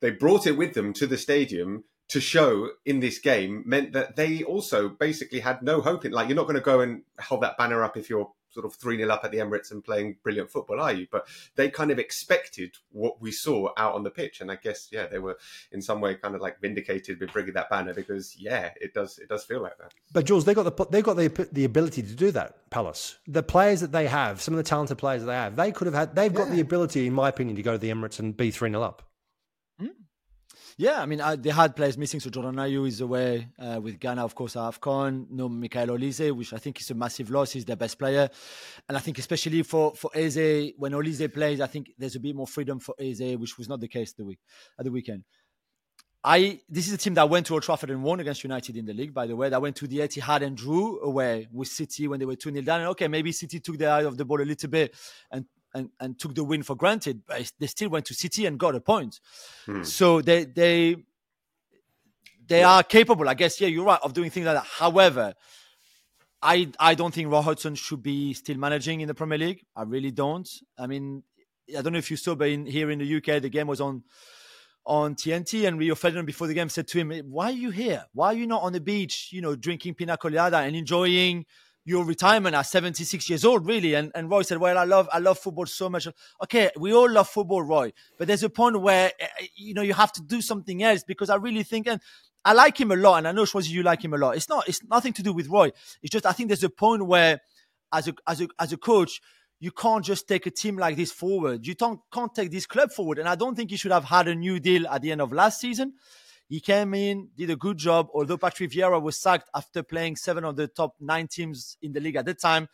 [0.00, 4.16] they brought it with them to the stadium to show in this game meant that
[4.16, 7.42] they also basically had no hope in like you're not going to go and hold
[7.42, 10.16] that banner up if you're sort of 3 0 up at the Emirates and playing
[10.22, 11.06] brilliant football, are you?
[11.10, 14.40] But they kind of expected what we saw out on the pitch.
[14.40, 15.38] And I guess, yeah, they were
[15.72, 19.18] in some way kind of like vindicated with bringing that banner because, yeah, it does
[19.18, 19.92] it does feel like that.
[20.12, 22.70] But Jules, they got the they got the the ability to do that.
[22.70, 25.72] Palace, the players that they have, some of the talented players that they have, they
[25.72, 26.14] could have had.
[26.14, 28.70] They've got the ability, in my opinion, to go to the Emirates and be three
[28.70, 29.07] 0 up.
[30.80, 32.20] Yeah, I mean, uh, they had players missing.
[32.20, 35.28] So Jordan Ayew is away uh, with Ghana, of course, AFCON.
[35.28, 37.50] No Michael Olise, which I think is a massive loss.
[37.50, 38.30] He's their best player.
[38.88, 42.36] And I think especially for, for Eze, when Olise plays, I think there's a bit
[42.36, 44.38] more freedom for Eze, which was not the case the week
[44.78, 45.24] at the weekend.
[46.22, 48.84] I this is a team that went to Old Trafford and won against United in
[48.84, 49.48] the league, by the way.
[49.48, 52.62] That went to the Etihad and drew away with City when they were 2 0
[52.62, 52.80] down.
[52.80, 54.94] And okay, maybe City took their eye off the ball a little bit
[55.32, 58.58] and and, and took the win for granted, but they still went to City and
[58.58, 59.20] got a point.
[59.66, 59.82] Hmm.
[59.82, 60.96] So they they
[62.46, 62.76] they yeah.
[62.76, 63.60] are capable, I guess.
[63.60, 64.66] Yeah, you're right of doing things like that.
[64.66, 65.34] However,
[66.42, 69.64] I I don't think Roy Hodgson should be still managing in the Premier League.
[69.76, 70.48] I really don't.
[70.78, 71.22] I mean,
[71.76, 73.80] I don't know if you saw, but in, here in the UK, the game was
[73.80, 74.04] on
[74.86, 78.06] on TNT, and Rio Ferdinand before the game said to him, "Why are you here?
[78.14, 79.28] Why are you not on the beach?
[79.32, 81.44] You know, drinking pina colada and enjoying."
[81.88, 83.94] Your retirement at 76 years old, really.
[83.94, 86.06] And, and Roy said, well, I love, I love football so much.
[86.44, 86.70] Okay.
[86.76, 89.94] We all love football, Roy, but there's a point where, eh, eh, you know, you
[89.94, 91.98] have to do something else because I really think, and
[92.44, 93.16] I like him a lot.
[93.16, 94.36] And I know, Schwarzy, you like him a lot.
[94.36, 95.70] It's not, it's nothing to do with Roy.
[96.02, 97.40] It's just, I think there's a point where
[97.90, 99.22] as a, as a, as a coach,
[99.58, 101.66] you can't just take a team like this forward.
[101.66, 103.18] You don't, can't take this club forward.
[103.18, 105.32] And I don't think he should have had a new deal at the end of
[105.32, 105.94] last season.
[106.48, 110.44] He came in, did a good job, although Patrick Vieira was sacked after playing seven
[110.44, 112.68] of the top nine teams in the league at the time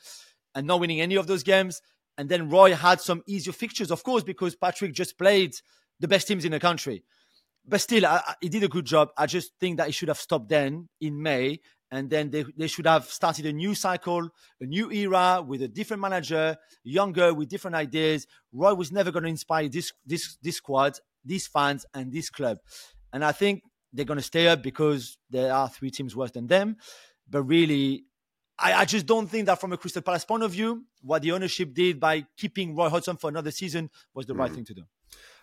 [0.55, 1.83] and not winning any of those games.
[2.17, 5.57] And then Roy had some easier fixtures, of course, because Patrick just played
[5.99, 7.03] the best teams in the country.
[7.67, 9.09] But still, I, I, he did a good job.
[9.17, 11.61] I just think that he should have stopped then in May.
[11.91, 14.29] And then they, they should have started a new cycle,
[14.61, 18.27] a new era with a different manager, younger, with different ideas.
[18.53, 22.59] Roy was never going to inspire this, this, this squad, these fans, and this club.
[23.14, 26.48] And I think they're going to stay up because there are three teams worse than
[26.48, 26.77] them.
[27.31, 28.05] But really,
[28.59, 31.31] I, I, just don't think that from a Crystal Palace point of view, what the
[31.31, 34.40] ownership did by keeping Roy Hodgson for another season was the mm.
[34.40, 34.83] right thing to do.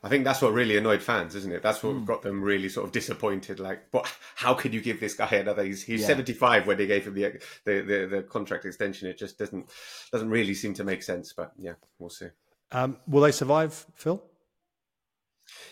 [0.04, 1.64] I think that's what really annoyed fans, isn't it?
[1.64, 2.06] That's what mm.
[2.06, 3.62] got them really sort of disappointed.
[3.62, 5.64] Like, but how could you give this guy another?
[5.64, 6.08] He's, he's yeah.
[6.08, 9.08] 75 when they gave him the, the, the the contract extension.
[9.08, 9.70] It just doesn't
[10.12, 11.32] doesn't really seem to make sense.
[11.32, 12.28] But yeah, we'll see.
[12.74, 14.22] Um, will they survive, Phil?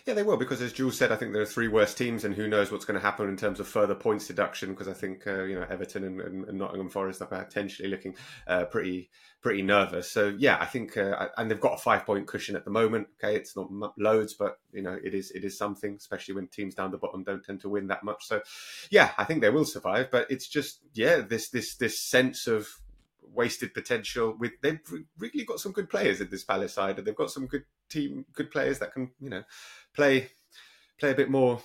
[0.06, 2.36] Yeah, they will because, as Jules said, I think there are three worst teams, and
[2.36, 4.70] who knows what's going to happen in terms of further points deduction.
[4.70, 8.16] Because I think uh, you know Everton and, and, Nottingham Forest are potentially looking
[8.48, 9.10] uh, pretty
[9.42, 10.12] pretty nervous.
[10.12, 13.08] So yeah, I think, uh, and they've got a five point cushion at the moment.
[13.24, 16.76] Okay, it's not loads, but you know it is it is something, especially when teams
[16.76, 18.26] down the bottom don't tend to win that much.
[18.26, 18.42] So
[18.90, 20.12] yeah, I think they will survive.
[20.12, 22.68] But it's just yeah, this this this sense of
[23.34, 24.36] wasted potential.
[24.38, 24.80] With they've
[25.18, 28.26] really got some good players in this Palace side, and they've got some good team,
[28.34, 29.44] good players that can you know
[29.94, 30.30] play
[31.00, 31.62] play a bit more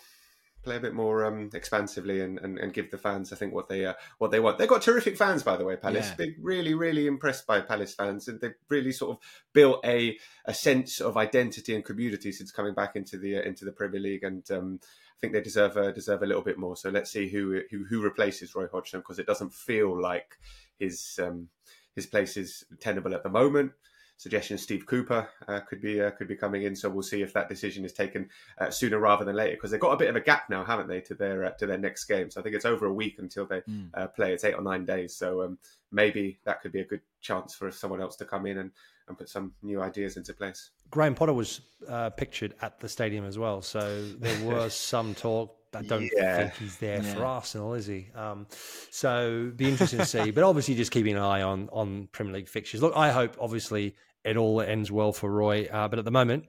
[0.64, 3.68] play a bit more um, expansively and, and, and, give the fans, I think, what
[3.68, 4.58] they uh, what they want.
[4.58, 5.76] They've got terrific fans, by the way.
[5.76, 6.14] Palace, yeah.
[6.16, 9.18] big, really, really impressed by Palace fans, and they've really sort of
[9.52, 13.64] built a a sense of identity and community since coming back into the uh, into
[13.64, 14.24] the Premier League.
[14.24, 14.80] And um,
[15.24, 16.76] think they deserve uh, deserve a little bit more.
[16.76, 20.38] So let's see who who, who replaces Roy Hodgson because it doesn't feel like
[20.78, 21.48] his um,
[21.94, 23.72] his place is tenable at the moment.
[24.16, 27.32] Suggestion Steve Cooper uh, could be uh, could be coming in, so we'll see if
[27.32, 30.16] that decision is taken uh, sooner rather than later because they've got a bit of
[30.16, 32.30] a gap now, haven't they, to their uh, to their next game?
[32.30, 34.14] So I think it's over a week until they mm.
[34.14, 34.32] play.
[34.32, 35.58] It's eight or nine days, so um,
[35.90, 38.70] maybe that could be a good chance for someone else to come in and,
[39.08, 40.70] and put some new ideas into place.
[40.90, 45.56] Graham Potter was uh, pictured at the stadium as well, so there was some talk
[45.74, 46.36] I don't yeah.
[46.38, 47.14] think he's there yeah.
[47.14, 48.08] for Arsenal, is he?
[48.14, 48.46] Um,
[48.90, 50.30] so be interesting to see.
[50.30, 52.82] But obviously, just keeping an eye on on Premier League fixtures.
[52.82, 56.46] Look, I hope obviously it all ends well for Roy, uh, but at the moment.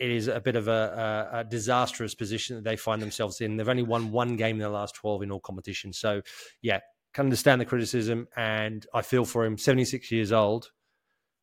[0.00, 3.56] It is a bit of a, a, a, disastrous position that they find themselves in.
[3.56, 5.98] They've only won one game in the last 12 in all competitions.
[5.98, 6.22] So,
[6.62, 6.78] yeah,
[7.14, 9.58] can understand the criticism, and I feel for him.
[9.58, 10.70] 76 years old,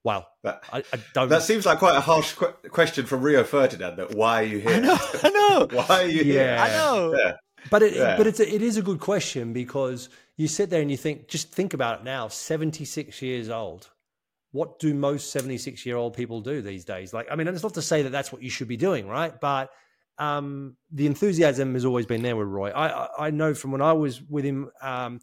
[0.06, 1.30] Wow, that, I, I, don't.
[1.30, 3.96] That seems like quite a harsh qu- question from Rio Ferdinand.
[3.96, 4.76] That why are you here?
[4.76, 4.98] I know.
[5.24, 5.68] I know.
[5.72, 6.34] why are you yeah.
[6.34, 6.58] here?
[6.60, 7.16] I know.
[7.18, 7.34] Yeah.
[7.72, 8.16] But it, yeah.
[8.16, 11.28] but it's a, it is a good question because you sit there and you think,
[11.28, 12.28] just think about it now.
[12.28, 13.90] Seventy six years old.
[14.52, 17.12] What do most seventy six year old people do these days?
[17.12, 19.34] Like, I mean, it's not to say that that's what you should be doing, right?
[19.42, 19.72] But
[20.20, 22.70] um, the enthusiasm has always been there with Roy.
[22.70, 24.70] I, I, I know from when I was with him.
[24.84, 25.20] Um,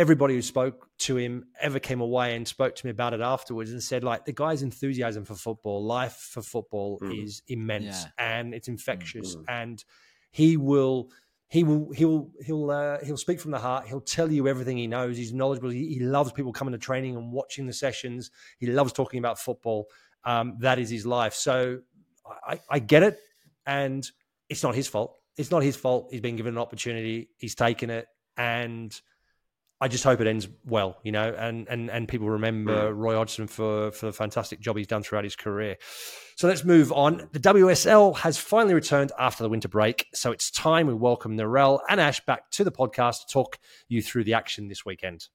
[0.00, 3.70] everybody who spoke to him ever came away and spoke to me about it afterwards
[3.70, 7.22] and said like the guy's enthusiasm for football life for football mm.
[7.22, 8.38] is immense yeah.
[8.38, 9.44] and it's infectious mm.
[9.48, 9.84] and
[10.30, 11.10] he will
[11.48, 13.88] he will he'll he'll uh, he'll speak from the heart.
[13.88, 15.16] He'll tell you everything he knows.
[15.16, 15.70] He's knowledgeable.
[15.70, 18.30] He, he, loves people coming to training and watching the sessions.
[18.58, 19.88] He loves talking about football.
[20.22, 21.34] Um, that is his life.
[21.34, 21.80] So
[22.46, 23.18] I, I get it
[23.66, 24.08] and
[24.48, 25.16] it's not his fault.
[25.36, 26.08] It's not his fault.
[26.12, 27.30] He's been given an opportunity.
[27.36, 28.06] He's taken it.
[28.36, 28.98] And
[29.82, 32.96] I just hope it ends well, you know, and and and people remember mm.
[32.96, 35.76] Roy Hodgson for for the fantastic job he's done throughout his career.
[36.36, 37.28] So let's move on.
[37.32, 41.80] The WSL has finally returned after the winter break, so it's time we welcome Narelle
[41.88, 45.28] and Ash back to the podcast to talk you through the action this weekend.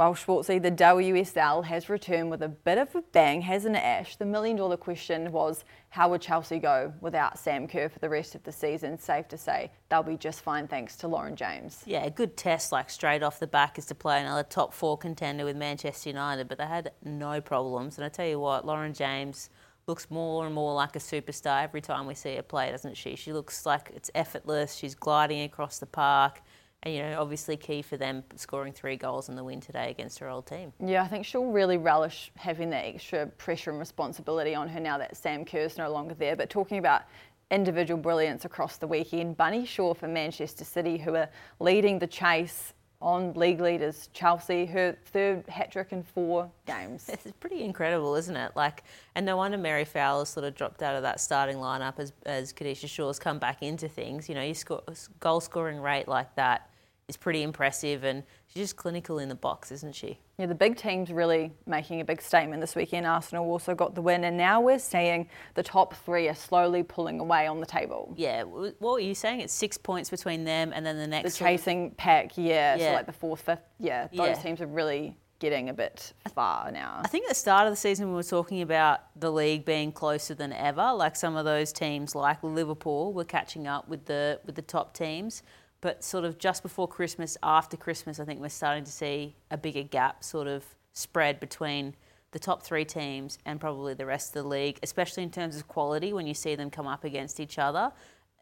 [0.00, 4.16] Well, Schwarzy, the WSL has returned with a bit of a bang, hasn't it, Ash?
[4.16, 8.34] The million dollar question was how would Chelsea go without Sam Kerr for the rest
[8.34, 8.98] of the season?
[8.98, 11.82] Safe to say they'll be just fine thanks to Lauren James.
[11.84, 14.96] Yeah, a good test, like straight off the back, is to play another top four
[14.96, 17.98] contender with Manchester United, but they had no problems.
[17.98, 19.50] And I tell you what, Lauren James
[19.86, 23.16] looks more and more like a superstar every time we see her play, doesn't she?
[23.16, 26.40] She looks like it's effortless, she's gliding across the park
[26.82, 30.18] and you know, obviously key for them scoring three goals in the win today against
[30.18, 30.72] her old team.
[30.82, 34.96] Yeah, I think she'll really relish having that extra pressure and responsibility on her now
[34.98, 36.36] that Sam Kerr's no longer there.
[36.36, 37.02] But talking about
[37.50, 42.72] individual brilliance across the weekend, Bunny Shaw for Manchester City, who are leading the chase
[43.02, 47.10] on league leaders Chelsea, her third hat trick in four games.
[47.24, 48.52] It's pretty incredible, isn't it?
[48.54, 52.12] Like, and no wonder Mary Fowler sort of dropped out of that starting lineup as
[52.26, 54.28] as Khadija Shaw's come back into things.
[54.28, 54.82] You know, you score
[55.18, 56.69] goal scoring rate like that
[57.10, 60.18] is pretty impressive, and she's just clinical in the box, isn't she?
[60.38, 63.04] Yeah, the big team's really making a big statement this weekend.
[63.04, 67.20] Arsenal also got the win, and now we're seeing the top three are slowly pulling
[67.20, 68.14] away on the table.
[68.16, 69.40] Yeah, what were you saying?
[69.40, 71.32] It's six points between them and then the next.
[71.32, 72.88] The chasing pack, yeah, yeah.
[72.88, 74.34] So like the fourth, fifth, yeah, those yeah.
[74.34, 77.00] teams are really getting a bit far now.
[77.02, 79.90] I think at the start of the season we were talking about the league being
[79.90, 80.92] closer than ever.
[80.92, 84.94] Like some of those teams, like Liverpool, were catching up with the with the top
[84.94, 85.42] teams.
[85.80, 89.56] But sort of just before Christmas, after Christmas, I think we're starting to see a
[89.56, 91.94] bigger gap sort of spread between
[92.32, 95.66] the top three teams and probably the rest of the league, especially in terms of
[95.68, 97.92] quality when you see them come up against each other.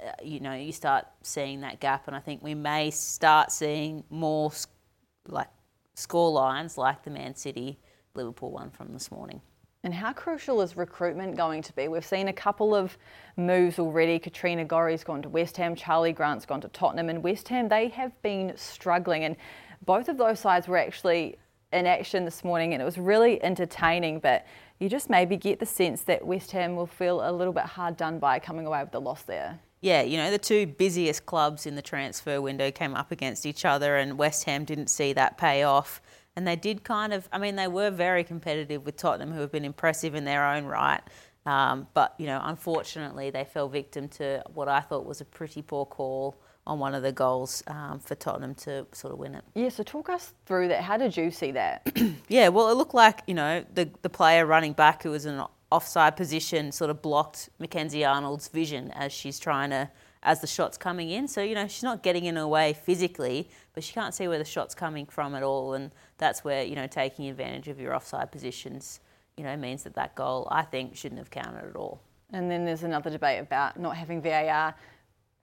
[0.00, 4.04] Uh, you know, you start seeing that gap, and I think we may start seeing
[4.10, 4.52] more
[5.26, 5.48] like
[5.94, 7.78] score lines like the Man City
[8.14, 9.40] Liverpool one from this morning.
[9.84, 11.86] And how crucial is recruitment going to be?
[11.86, 12.98] We've seen a couple of
[13.36, 14.18] moves already.
[14.18, 17.88] Katrina Gorry's gone to West Ham, Charli Grant's gone to Tottenham, and West Ham, they
[17.88, 19.22] have been struggling.
[19.22, 19.36] And
[19.86, 21.36] both of those sides were actually
[21.72, 24.18] in action this morning, and it was really entertaining.
[24.18, 24.46] But
[24.80, 27.96] you just maybe get the sense that West Ham will feel a little bit hard
[27.96, 29.60] done by coming away with the loss there.
[29.80, 33.64] Yeah, you know, the two busiest clubs in the transfer window came up against each
[33.64, 36.02] other, and West Ham didn't see that pay off.
[36.38, 39.50] And they did kind of, I mean, they were very competitive with Tottenham, who have
[39.50, 41.00] been impressive in their own right.
[41.46, 45.62] Um, but, you know, unfortunately, they fell victim to what I thought was a pretty
[45.62, 49.42] poor call on one of the goals um, for Tottenham to sort of win it.
[49.56, 50.82] Yeah, so talk us through that.
[50.82, 51.90] How did you see that?
[52.28, 55.40] yeah, well, it looked like, you know, the, the player running back who was in
[55.40, 59.90] an offside position sort of blocked Mackenzie Arnold's vision as she's trying to,
[60.22, 61.28] as the shot's coming in.
[61.28, 64.38] So, you know, she's not getting in her way physically, but she can't see where
[64.38, 65.74] the shot's coming from at all.
[65.74, 69.00] And that's where, you know, taking advantage of your offside positions,
[69.36, 72.00] you know, means that that goal, I think, shouldn't have counted at all.
[72.32, 74.74] And then there's another debate about not having VAR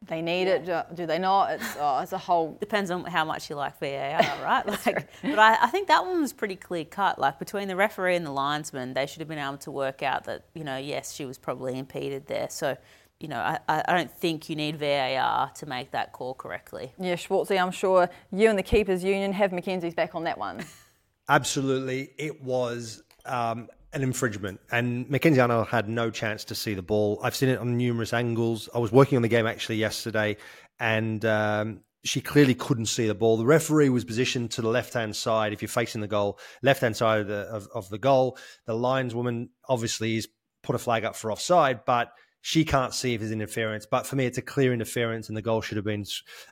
[0.07, 0.65] they need it.
[0.65, 1.53] Do, do they not?
[1.53, 2.57] It's, oh, it's a whole.
[2.59, 4.63] Depends on how much you like VAR, right?
[4.85, 7.17] Like, but I, I, think that one was pretty clear cut.
[7.17, 10.25] Like between the referee and the linesman, they should have been able to work out
[10.25, 12.49] that you know, yes, she was probably impeded there.
[12.49, 12.77] So,
[13.19, 16.93] you know, I, I don't think you need VAR to make that call correctly.
[16.99, 20.63] Yeah, Schwarzy, I'm sure you and the keepers union have Mackenzie's back on that one.
[21.30, 23.01] Absolutely, it was.
[23.25, 27.17] Um, an infringement, and Mackenzie Arnold had no chance to see the ball.
[27.23, 28.67] I've seen it on numerous angles.
[28.75, 30.36] I was working on the game actually yesterday,
[30.82, 33.38] and um, she clearly couldn't see the ball.
[33.38, 35.54] The referee was positioned to the left hand side.
[35.54, 38.73] If you're facing the goal, left hand side of the of, of the goal, the
[38.73, 40.28] lineswoman obviously is
[40.62, 42.12] put a flag up for offside, but
[42.45, 43.88] she can't see if there's interference.
[43.88, 46.05] But for me, it's a clear interference, and the goal should have been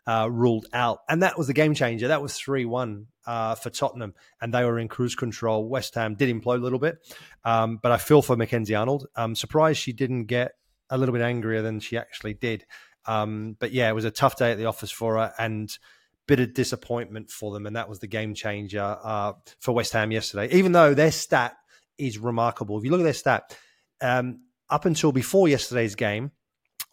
[0.08, 1.02] uh, ruled out.
[1.08, 2.08] And that was the game changer.
[2.08, 5.70] That was 3 1 uh, for Tottenham, and they were in cruise control.
[5.70, 6.98] West Ham did implode a little bit,
[7.46, 9.06] um, but I feel for Mackenzie Arnold.
[9.16, 10.54] I'm surprised she didn't get
[10.90, 12.66] a little bit angrier than she actually did.
[13.06, 15.78] Um, but yeah, it was a tough day at the office for her, and
[16.26, 20.12] bit of disappointment for them, and that was the game changer uh, for West Ham
[20.12, 20.52] yesterday.
[20.56, 21.54] Even though their stat
[22.00, 23.56] is remarkable, if you look at their stat,
[24.02, 24.40] um,
[24.74, 26.32] up until before yesterday's game,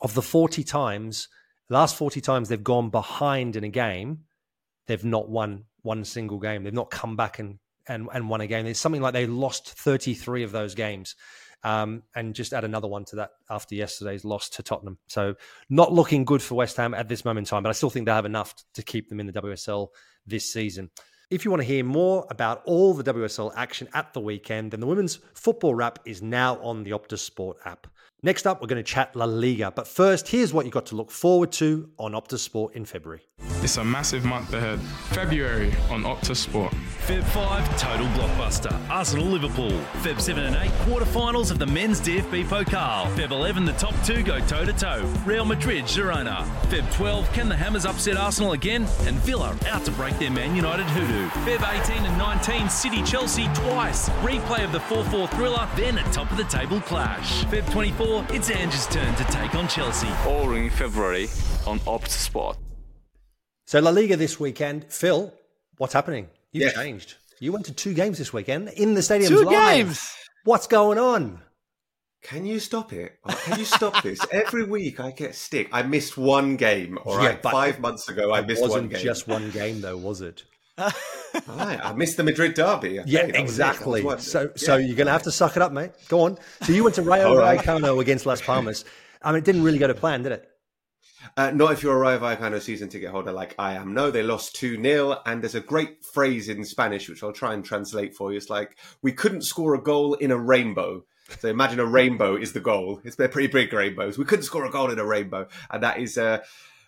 [0.00, 1.28] of the 40 times,
[1.68, 4.20] last 40 times they've gone behind in a game,
[4.86, 6.62] they've not won one single game.
[6.62, 8.66] They've not come back and, and, and won a game.
[8.66, 11.16] It's something like they lost 33 of those games.
[11.62, 14.98] Um, and just add another one to that after yesterday's loss to Tottenham.
[15.08, 15.34] So
[15.68, 18.06] not looking good for West Ham at this moment in time, but I still think
[18.06, 19.88] they have enough to keep them in the WSL
[20.26, 20.90] this season.
[21.30, 24.80] If you want to hear more about all the WSL action at the weekend, then
[24.80, 27.86] the Women's Football Wrap is now on the Optus Sport app.
[28.24, 29.70] Next up, we're going to chat La Liga.
[29.70, 33.22] But first, here's what you've got to look forward to on Optus Sport in February.
[33.62, 34.80] It's a massive month ahead.
[35.10, 36.72] February on Optus Sport.
[37.06, 38.88] Feb 5, total blockbuster.
[38.88, 39.78] Arsenal Liverpool.
[40.02, 43.06] Feb 7 and 8, quarterfinals of the men's DFB Pokal.
[43.16, 45.02] Feb 11, the top two go toe to toe.
[45.26, 46.46] Real Madrid, Girona.
[46.68, 48.82] Feb 12, can the Hammers upset Arsenal again?
[49.00, 51.28] And Villa out to break their Man United hoodoo.
[51.44, 54.08] Feb 18 and 19, City Chelsea twice.
[54.20, 57.44] Replay of the 4 4 thriller, then a top of the table clash.
[57.44, 60.08] Feb 24, it's Ange's turn to take on Chelsea.
[60.26, 61.24] All in February
[61.66, 62.56] on Optus Sport.
[63.70, 65.32] So La Liga this weekend, Phil,
[65.78, 66.28] what's happening?
[66.50, 66.82] You've yeah.
[66.82, 67.14] changed.
[67.38, 69.30] You went to two games this weekend in the stadium.
[69.30, 69.86] Two live.
[69.86, 70.12] games.
[70.42, 71.40] What's going on?
[72.20, 73.20] Can you stop it?
[73.44, 74.18] Can you stop this?
[74.32, 75.68] Every week I get stick.
[75.70, 76.98] I missed one game.
[77.04, 79.04] All right, yeah, five months ago I missed one game.
[79.04, 80.42] Just one game, though, was it?
[80.76, 82.98] right, I missed the Madrid derby.
[82.98, 84.02] I yeah, exactly.
[84.18, 84.48] So, yeah.
[84.56, 85.92] so you're going to have to suck it up, mate.
[86.08, 86.38] Go on.
[86.62, 87.60] So you went to Rayo right.
[87.60, 88.84] Vallecano against Las Palmas.
[89.22, 90.49] I mean, it didn't really go to plan, did it?
[91.36, 93.94] Uh, not if you're a Rayo Vallecano season ticket holder like I am.
[93.94, 95.18] No, they lost 2 0.
[95.26, 98.36] And there's a great phrase in Spanish, which I'll try and translate for you.
[98.36, 101.04] It's like, we couldn't score a goal in a rainbow.
[101.38, 103.00] So imagine a rainbow is the goal.
[103.04, 104.18] It's they're pretty big rainbows.
[104.18, 106.40] We couldn't score a goal in a rainbow, and that is uh,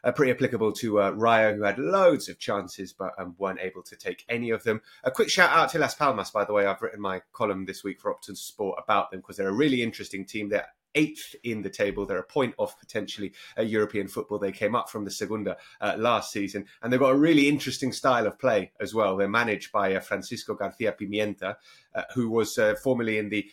[0.04, 3.82] uh, pretty applicable to uh, Rayo, who had loads of chances but um, weren't able
[3.82, 4.82] to take any of them.
[5.04, 6.66] A quick shout out to Las Palmas, by the way.
[6.66, 9.82] I've written my column this week for Optus Sport about them because they're a really
[9.82, 10.48] interesting team.
[10.48, 12.06] They're eighth in the table.
[12.06, 14.38] They're a point off potentially a European football.
[14.38, 17.92] They came up from the Segunda uh, last season, and they've got a really interesting
[17.92, 19.16] style of play as well.
[19.16, 21.56] They're managed by uh, Francisco Garcia Pimienta,
[21.94, 23.46] uh, who was uh, formerly in the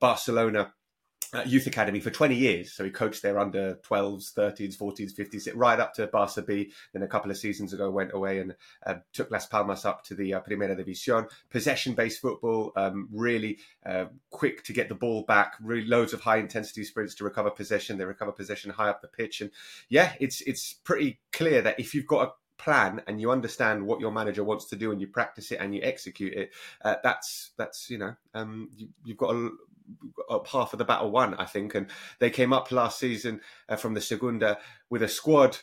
[0.00, 0.72] Barcelona
[1.44, 2.72] youth academy for 20 years.
[2.72, 6.72] So he coached there under 12s, 13s, 14s, 15s, right up to Barca B.
[6.92, 8.54] Then a couple of seasons ago went away and
[8.86, 11.28] uh, took Las Palmas up to the uh, Primera División.
[11.50, 15.54] Possession-based football, um, really uh, quick to get the ball back.
[15.60, 17.98] Really loads of high-intensity sprints to recover possession.
[17.98, 19.50] They recover possession high up the pitch, and
[19.88, 24.00] yeah, it's it's pretty clear that if you've got a plan and you understand what
[24.00, 26.50] your manager wants to do and you practice it and you execute it,
[26.84, 29.50] uh, that's that's you know um, you, have got a
[30.28, 31.74] up half of the battle won, I think.
[31.74, 34.58] And they came up last season uh, from the Segunda
[34.90, 35.58] with a squad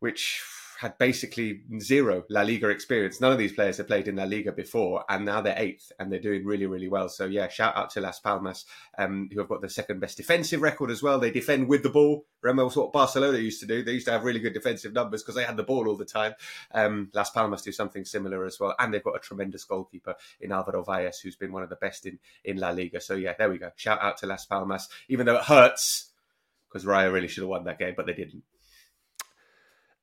[0.00, 0.42] which
[0.78, 3.20] had basically zero La Liga experience.
[3.20, 6.12] None of these players have played in La Liga before, and now they're eighth and
[6.12, 7.08] they're doing really, really well.
[7.08, 8.64] So yeah, shout out to Las Palmas,
[8.96, 11.18] um, who have got the second best defensive record as well.
[11.18, 12.26] They defend with the ball.
[12.42, 13.82] Remember what Barcelona used to do?
[13.82, 16.04] They used to have really good defensive numbers because they had the ball all the
[16.04, 16.34] time.
[16.72, 20.52] Um, Las Palmas do something similar as well, and they've got a tremendous goalkeeper in
[20.52, 23.00] Alvaro Valles, who's been one of the best in in La Liga.
[23.00, 23.72] So yeah, there we go.
[23.74, 26.12] Shout out to Las Palmas, even though it hurts
[26.68, 28.44] because Rayo really should have won that game, but they didn't.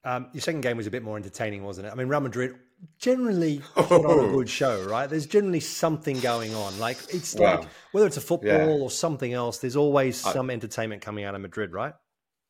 [0.06, 1.92] Um, your second game was a bit more entertaining, wasn't it?
[1.92, 2.56] I mean, Real Madrid
[3.00, 5.10] generally put on a good show, right?
[5.10, 6.78] There's generally something going on.
[6.80, 7.58] Like it's Wow.
[7.62, 8.66] like whether it's a football Yeah.
[8.84, 11.94] or something else, there's always I- some entertainment coming out of Madrid, right?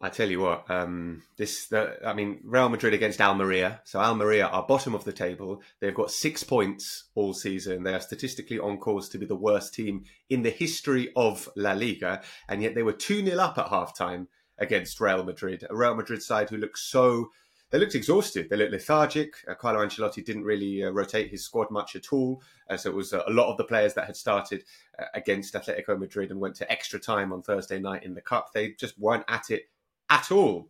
[0.01, 3.79] I tell you what, um, this the, I mean Real Madrid against Almeria.
[3.85, 5.61] So Almeria are bottom of the table.
[5.79, 7.83] They've got six points all season.
[7.83, 11.71] They are statistically on course to be the worst team in the history of La
[11.71, 14.27] Liga, and yet they were two 0 up at halftime
[14.57, 15.65] against Real Madrid.
[15.69, 17.29] A Real Madrid side who looked so.
[17.71, 18.49] They looked exhausted.
[18.49, 19.33] They looked lethargic.
[19.49, 22.41] Uh, Carlo Ancelotti didn't really uh, rotate his squad much at all.
[22.69, 24.63] Uh, so it was uh, a lot of the players that had started
[24.99, 28.53] uh, against Atletico Madrid and went to extra time on Thursday night in the cup.
[28.53, 29.69] They just weren't at it
[30.09, 30.69] at all.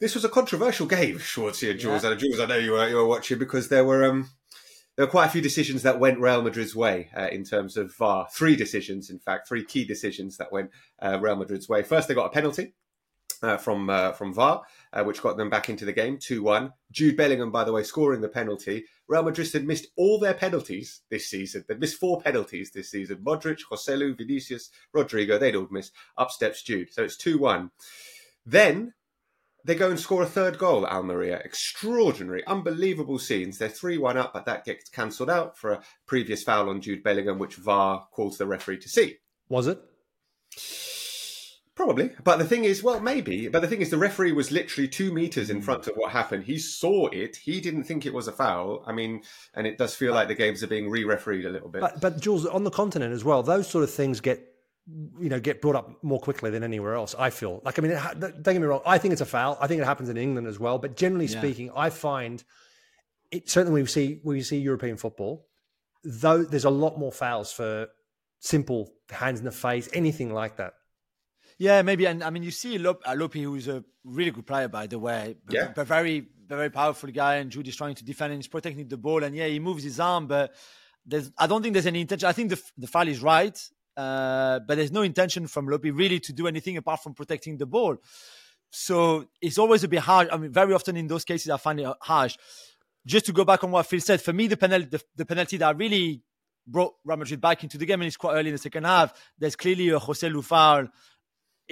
[0.00, 2.04] This was a controversial game, Schwarzy and Jules.
[2.04, 4.30] And Jules, I know you were you were watching because there were um
[4.96, 7.96] there were quite a few decisions that went Real Madrid's way uh, in terms of
[7.96, 8.28] VAR.
[8.30, 11.82] Three decisions, in fact, three key decisions that went uh, Real Madrid's way.
[11.82, 12.74] First, they got a penalty.
[13.42, 14.62] Uh, from uh, from VAR,
[14.92, 16.72] uh, which got them back into the game, two one.
[16.92, 18.84] Jude Bellingham, by the way, scoring the penalty.
[19.08, 21.64] Real Madrid had missed all their penalties this season.
[21.66, 23.16] They'd missed four penalties this season.
[23.18, 25.92] Modric, Joselu, Vinicius, Rodrygo, they'd all missed.
[26.16, 26.92] Up steps Jude.
[26.92, 27.72] So it's 2 1.
[28.46, 28.94] Then
[29.64, 31.38] they go and score a third goal, Almeria.
[31.44, 33.58] Extraordinary, unbelievable scenes.
[33.58, 37.02] They're 3 1 up, but that gets cancelled out for a previous foul on Jude
[37.02, 39.16] Bellingham, which VAR calls the referee to see.
[39.48, 39.82] Was it?
[41.84, 42.10] Probably.
[42.22, 43.48] But the thing is, well, maybe.
[43.48, 45.56] But the thing is, the referee was literally two meters Hmm.
[45.56, 46.44] in front of what happened.
[46.44, 47.36] He saw it.
[47.36, 48.82] He didn't think it was a foul.
[48.86, 49.22] I mean,
[49.54, 51.80] and it does feel like the games are being re refereed a little bit.
[51.80, 54.48] But but Jules, on the continent as well, those sort of things get
[55.20, 57.14] you know get brought up more quickly than anywhere else.
[57.18, 58.82] I feel like I mean, it, ha- don't get me wrong.
[58.86, 59.56] I think it's a foul.
[59.60, 60.78] I think it happens in England as well.
[60.78, 61.38] But generally Yeah.
[61.40, 62.42] speaking, I find
[63.30, 65.46] it certainly when we see when we see European football,
[66.04, 67.88] though there's a lot more fouls for
[68.40, 70.74] simple hands in the face, anything like that.
[71.58, 72.06] Yeah, maybe.
[72.06, 74.98] And I mean, you see Lop- uh, Lopy, who's a really good player, by the
[74.98, 75.72] way, but, Yeah.
[75.74, 77.36] but very, very powerful guy.
[77.36, 79.22] And Jude is trying to defend and he's protecting the ball.
[79.22, 80.54] And yeah, he moves his arm, but
[81.06, 82.28] there's, I don't think there's any intention.
[82.28, 83.58] I think the, the foul is right,
[83.96, 87.66] uh, but there's no intention from Lopy really to do anything apart from protecting the
[87.66, 87.96] ball.
[88.70, 90.28] So it's always a bit harsh.
[90.32, 92.36] I mean, very often in those cases, I find it harsh.
[93.04, 95.56] Just to go back on what Phil said, for me, the penalty, the, the penalty
[95.58, 96.22] that really
[96.66, 99.12] brought Real Madrid back into the game, and it's quite early in the second half.
[99.38, 100.86] There's clearly a Joselu foul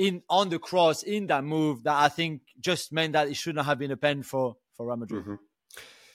[0.01, 3.66] in on the cross in that move that I think just meant that it shouldn't
[3.66, 5.24] have been a pen for for Real Madrid.
[5.24, 5.38] Mhm.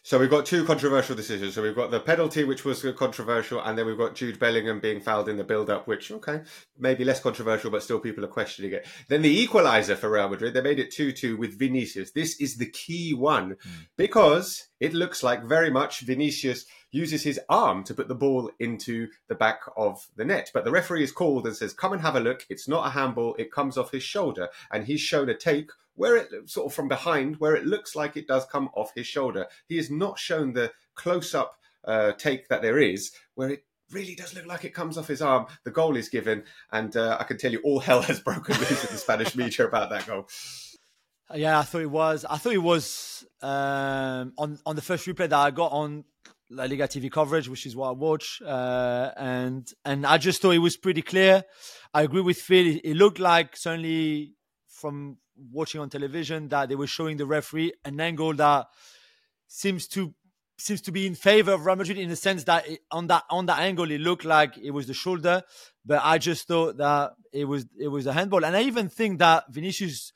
[0.02, 1.56] So we've got two controversial decisions.
[1.56, 5.02] So we've got the penalty, which was controversial, and then we've got Jude Bellingham being
[5.02, 6.42] fouled in the build-up, which okay,
[6.78, 8.88] maybe less controversial, but still people are questioning it.
[9.08, 12.12] Then the equaliser for Real Madrid, they made it two-two with Vinicius.
[12.12, 13.56] This is the key one
[13.98, 16.66] because it looks like very much Vinicius
[16.96, 20.72] uses his arm to put the ball into the back of the net, but the
[20.72, 22.46] referee is called and says, "Come and have a look.
[22.50, 23.36] It's not a handball.
[23.36, 26.88] It comes off his shoulder," and he's shown a take where it sort of from
[26.88, 29.48] behind, where it looks like it does come off his shoulder.
[29.68, 34.16] He is not shown the close up uh, take that there is, where it really
[34.16, 35.46] does look like it comes off his arm.
[35.64, 38.84] The goal is given, and uh, I can tell you all hell has broken loose
[38.84, 40.28] in the Spanish media about that goal.
[41.34, 42.26] Yeah, I thought it was.
[42.26, 46.04] I thought it was um, on on the first replay that I got on
[46.52, 50.52] La Liga TV coverage, which is what I watch, uh, and and I just thought
[50.52, 51.44] it was pretty clear.
[51.94, 52.68] I agree with Phil.
[52.68, 54.34] It, it looked like certainly
[54.68, 55.18] from
[55.52, 58.68] watching on television that they were showing the referee an angle that
[59.48, 60.14] seems to
[60.58, 63.24] seems to be in favor of Real Madrid in the sense that it, on that
[63.30, 65.42] on that angle it looked like it was the shoulder,
[65.86, 69.20] but I just thought that it was it was a handball, and I even think
[69.20, 70.14] that Vinicius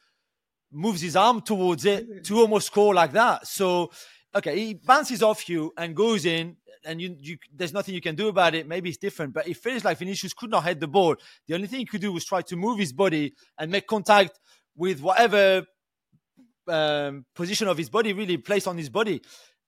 [0.72, 3.48] moves his arm towards it to almost score like that.
[3.48, 3.92] So,
[4.36, 8.16] okay, he bounces off you and goes in, and you, you there's nothing you can
[8.16, 8.68] do about it.
[8.68, 11.16] Maybe it's different, but it feels like Vinicius could not head the ball.
[11.48, 14.40] The only thing he could do was try to move his body and make contact
[14.76, 15.66] with whatever
[16.68, 19.22] um, position of his body really placed on his body.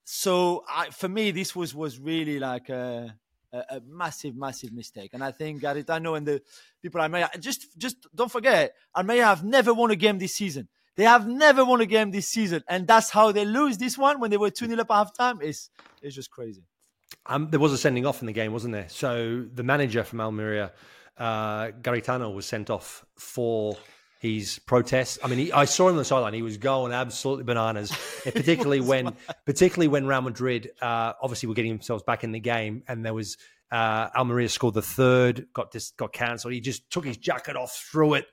[0.04, 3.16] So, I, for me, this was was really like a,
[3.52, 5.12] a, a massive, massive mistake.
[5.14, 6.42] And I think Garitano and the
[6.82, 10.36] people I may just just don't forget, I may have never won a game this
[10.36, 10.70] season.
[10.98, 14.20] They have never won a game this season, and that's how they lose this one
[14.20, 15.42] when they were two 0 up at halftime.
[15.42, 15.70] It's
[16.02, 16.64] it's just crazy.
[17.26, 18.90] Um, there was a sending off in the game, wasn't there?
[18.90, 20.72] So the manager from Almeria,
[21.18, 23.78] uh, Garitano, was sent off for
[24.20, 25.18] his protests.
[25.24, 27.92] I mean, he, I saw him on the sideline; he was going absolutely bananas,
[28.24, 29.16] particularly when,
[29.46, 33.14] particularly when Real Madrid uh, obviously were getting themselves back in the game, and there
[33.14, 33.38] was
[33.72, 36.54] uh, Almeria scored the third, got this got cancelled.
[36.54, 38.26] He just took his jacket off, threw it,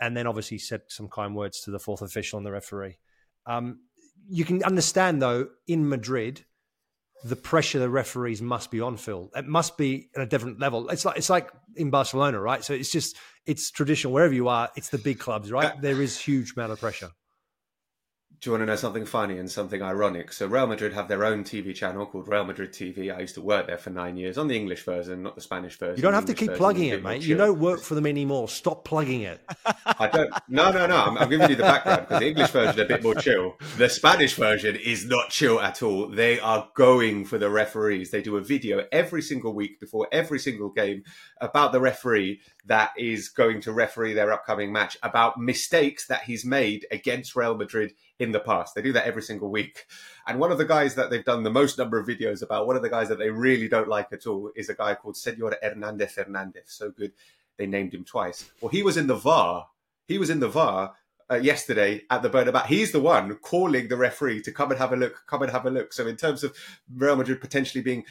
[0.00, 2.98] and then obviously said some kind words to the fourth official and the referee.
[3.46, 3.80] Um,
[4.28, 6.44] you can understand though in Madrid
[7.24, 9.30] the pressure the referees must be on Phil.
[9.36, 10.88] It must be at a different level.
[10.88, 12.64] It's like it's like in Barcelona, right?
[12.64, 14.70] So it's just it's traditional wherever you are.
[14.76, 15.80] It's the big clubs, right?
[15.80, 17.10] There is huge amount of pressure
[18.40, 20.32] do you want to know something funny and something ironic?
[20.32, 23.14] So Real Madrid have their own TV channel called Real Madrid TV.
[23.14, 25.78] I used to work there for nine years on the English version, not the Spanish
[25.78, 25.96] version.
[25.96, 27.22] You don't have to keep plugging it, mate.
[27.22, 28.48] You don't work for them anymore.
[28.48, 29.42] Stop plugging it.
[29.84, 30.32] I don't.
[30.48, 30.96] No, no, no.
[30.96, 33.56] I'm, I'm giving you the background because the English version is a bit more chill.
[33.76, 36.08] The Spanish version is not chill at all.
[36.08, 38.10] They are going for the referees.
[38.10, 41.02] They do a video every single week before every single game
[41.42, 46.44] about the referee that is going to referee their upcoming match about mistakes that he's
[46.46, 48.74] made against Real Madrid in the past.
[48.74, 49.86] They do that every single week.
[50.26, 52.76] And one of the guys that they've done the most number of videos about, one
[52.76, 55.56] of the guys that they really don't like at all, is a guy called Senor
[55.62, 56.66] Hernandez Hernandez.
[56.66, 57.12] So good,
[57.56, 58.50] they named him twice.
[58.60, 59.68] Well, he was in the VAR.
[60.06, 60.94] He was in the VAR
[61.30, 62.66] uh, yesterday at the Bernabeu.
[62.66, 65.64] He's the one calling the referee to come and have a look, come and have
[65.64, 65.94] a look.
[65.94, 66.54] So in terms of
[66.94, 68.04] Real Madrid potentially being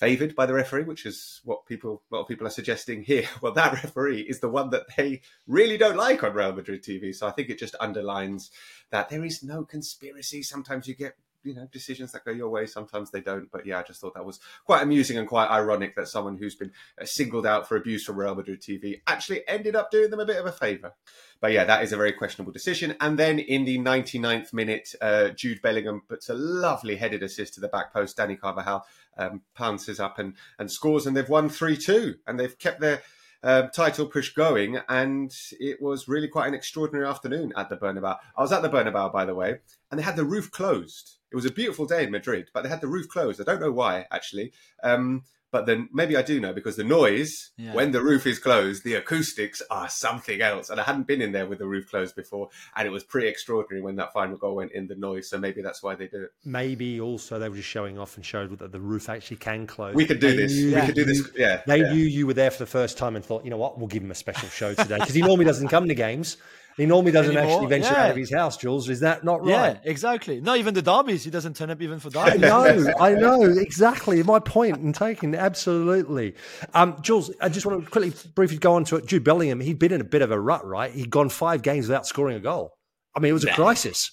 [0.00, 3.28] favoured by the referee, which is what people, a lot of people are suggesting here.
[3.42, 7.14] Well, that referee is the one that they really don't like on Real Madrid TV.
[7.14, 8.50] So I think it just underlines
[8.90, 10.42] that there is no conspiracy.
[10.42, 12.66] Sometimes you get you know decisions that go your way.
[12.66, 15.94] Sometimes they don't but yeah i just thought that was quite amusing and quite ironic
[15.96, 19.76] that someone who's been uh, singled out for abuse from real madrid tv actually ended
[19.76, 20.94] up doing them a bit of a favor.
[21.40, 22.96] But yeah that is a very questionable decision.
[23.00, 27.60] And then in the 99th minute uh, jude bellingham puts a lovely headed assist to
[27.60, 28.16] the back post.
[28.16, 28.86] Dani carvajal
[29.16, 33.02] um, pounces up and, and scores and they've won 3-2 and they've kept their
[33.42, 38.18] um, title push going, and it was really quite an extraordinary afternoon at the Bernabeu.
[38.36, 39.60] I was at the Bernabeu, by the way,
[39.90, 41.19] and they had the roof closed.
[41.30, 43.40] It was a beautiful day in Madrid, but they had the roof closed.
[43.40, 44.52] I don't know why, actually.
[44.82, 47.74] Um, but then maybe I do know because the noise yeah.
[47.74, 50.70] when the roof is closed, the acoustics are something else.
[50.70, 53.28] And I hadn't been in there with the roof closed before, and it was pretty
[53.28, 55.28] extraordinary when that final goal went in the noise.
[55.28, 56.30] So maybe that's why they do it.
[56.44, 59.94] Maybe also they were just showing off and showed that the roof actually can close.
[59.94, 60.52] We could do they this.
[60.52, 61.28] Knew, we could do this.
[61.36, 61.62] Yeah.
[61.66, 61.92] They yeah.
[61.92, 64.04] knew you were there for the first time and thought, you know what, we'll give
[64.04, 66.36] him a special show today because he normally doesn't come to games.
[66.80, 67.56] He normally doesn't Anymore.
[67.56, 68.04] actually venture yeah.
[68.04, 68.88] out of his house, Jules.
[68.88, 69.48] Is that not right?
[69.50, 70.40] Yeah, exactly.
[70.40, 71.22] Not even the derbies.
[71.22, 72.40] He doesn't turn up even for derbies.
[72.40, 72.64] no,
[72.98, 74.22] I know, exactly.
[74.22, 76.36] My point in taking, absolutely.
[76.72, 79.04] Um, Jules, I just want to quickly, briefly go on to it.
[79.04, 80.90] Jude Bellingham, he'd been in a bit of a rut, right?
[80.90, 82.72] He'd gone five games without scoring a goal.
[83.14, 84.10] I mean, it was a crisis.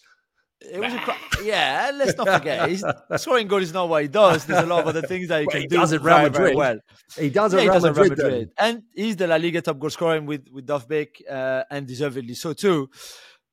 [0.59, 1.91] It was a yeah.
[1.93, 2.83] Let's not forget, he's,
[3.17, 4.45] scoring goal is not what he does.
[4.45, 5.77] There's a lot of other things that he can he do.
[5.77, 6.79] Does it Real Madrid well?
[7.17, 9.89] He does it yeah, Real, Madrid, Real Madrid, and he's the La Liga top goal
[9.89, 12.89] scorer with with Dovbyk, uh, and deservedly so too.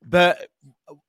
[0.07, 0.48] But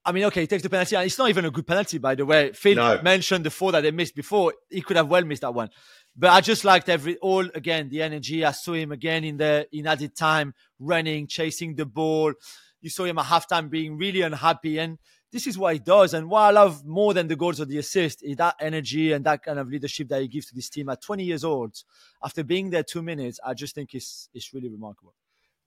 [0.06, 2.16] I mean, okay, he takes the penalty, and it's not even a good penalty, by
[2.16, 2.52] the way.
[2.54, 3.02] Phil no.
[3.02, 4.54] mentioned the four that they missed before.
[4.70, 5.70] He could have well missed that one.
[6.16, 8.46] But I just liked every all again the energy.
[8.46, 12.34] I saw him again in the in added time, running, chasing the ball.
[12.82, 14.98] You saw him at halftime being really unhappy, and
[15.36, 16.14] this is what he does.
[16.14, 19.26] And what I love more than the goals or the assist is that energy and
[19.26, 21.76] that kind of leadership that he gives to this team at 20 years old.
[22.24, 25.14] After being there two minutes, I just think it's, it's really remarkable.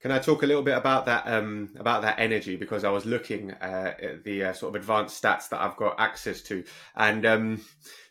[0.00, 3.04] Can I talk a little bit about that um, about that energy because I was
[3.04, 6.62] looking uh, at the uh, sort of advanced stats that I've got access to,
[6.94, 7.60] and um,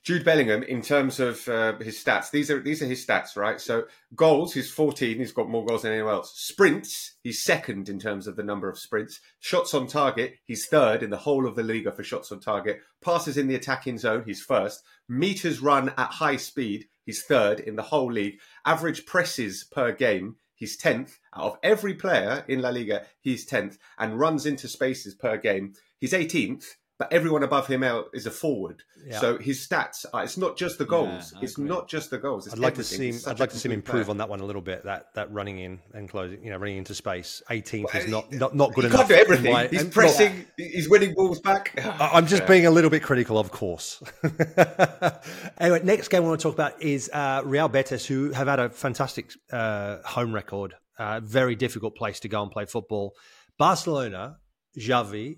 [0.08, 3.60] Jude Bellingham, in terms of uh, his stats, these are these are his stats, right?
[3.60, 6.34] So goals, he's 14, he's got more goals than anyone else.
[6.34, 9.20] Sprints, he's second in terms of the number of sprints.
[9.40, 12.80] Shots on target, he's third in the whole of the Liga for shots on target.
[13.02, 14.82] Passes in the attacking zone, he's first.
[15.10, 18.40] Meters run at high speed, he's third in the whole league.
[18.66, 23.06] Average presses per game, He's 10th out of every player in La Liga.
[23.22, 25.74] He's 10th and runs into spaces per game.
[26.00, 26.66] He's 18th,
[27.00, 28.82] but everyone above him out is a forward.
[29.06, 29.20] Yeah.
[29.20, 31.32] So his stats are, it's not just the goals.
[31.36, 32.48] Yeah, it's not just the goals.
[32.48, 33.12] It's I'd like everything.
[33.12, 34.12] to see him, I'd like to see him improve player.
[34.12, 34.84] on that one a little bit.
[34.84, 37.44] That that running in and closing, you know, running into space.
[37.52, 39.08] 18th well, is not, not not good he enough.
[39.08, 39.54] Can't do everything.
[39.54, 40.46] My, he's pressing.
[40.58, 41.74] he's winning balls back.
[42.00, 42.48] I'm just yeah.
[42.48, 44.02] being a little bit critical, of course.
[45.60, 48.60] anyway, next game I want to talk about is uh, Real Betis, who have had
[48.60, 50.74] a fantastic uh, home record.
[50.98, 53.14] Uh, very difficult place to go and play football.
[53.60, 54.38] Barcelona,
[54.80, 55.38] Xavi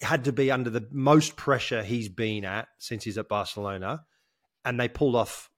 [0.00, 4.04] had to be under the most pressure he's been at since he's at Barcelona,
[4.64, 5.50] and they pulled off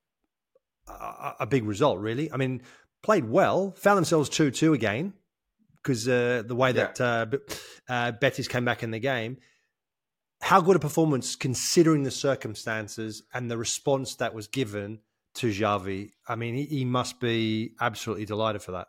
[0.89, 1.99] a, a big result.
[1.99, 2.63] Really, I mean,
[3.03, 5.15] played well, found themselves two two again
[5.83, 7.27] because uh, the way that uh,
[7.89, 9.39] uh, Betis came back in the game.
[10.43, 15.01] How good a performance, considering the circumstances and the response that was given
[15.35, 16.13] to Xavi.
[16.27, 18.89] I mean, he, he must be absolutely delighted for that.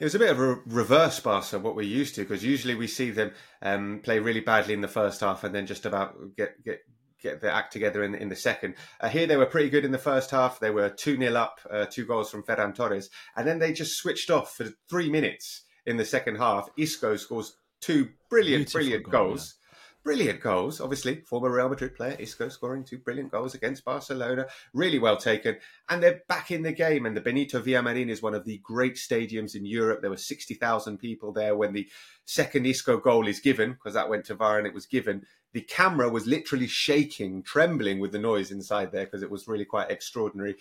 [0.00, 2.86] It was a bit of a reverse Barca what we're used to because usually we
[2.86, 3.32] see them
[3.62, 6.80] um, play really badly in the first half and then just about get get
[7.20, 8.74] get the act together in, in the second.
[9.00, 10.60] Uh, here they were pretty good in the first half.
[10.60, 13.96] They were 2 0 up, uh, two goals from Ferran Torres, and then they just
[13.96, 16.68] switched off for three minutes in the second half.
[16.78, 19.54] Isco scores two brilliant, Beautiful brilliant goal, goals.
[19.54, 19.57] Yeah
[20.08, 20.80] brilliant goals.
[20.80, 24.46] Obviously, former Real Madrid player Isco scoring two brilliant goals against Barcelona.
[24.72, 25.58] Really well taken.
[25.90, 27.04] And they're back in the game.
[27.04, 30.00] And the Benito Villamarin is one of the great stadiums in Europe.
[30.00, 31.90] There were 60,000 people there when the
[32.24, 35.26] second Isco goal is given, because that went to VAR and it was given.
[35.52, 39.66] The camera was literally shaking, trembling with the noise inside there because it was really
[39.66, 40.56] quite extraordinary.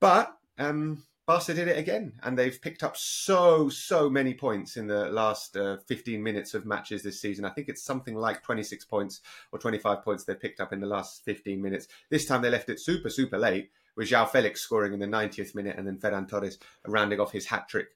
[0.00, 4.86] But um, Barca did it again, and they've picked up so, so many points in
[4.86, 7.44] the last uh, 15 minutes of matches this season.
[7.44, 9.20] I think it's something like 26 points
[9.52, 11.86] or 25 points they've picked up in the last 15 minutes.
[12.08, 15.54] This time they left it super, super late, with João Felix scoring in the 90th
[15.54, 17.88] minute and then Ferran Torres rounding off his hat trick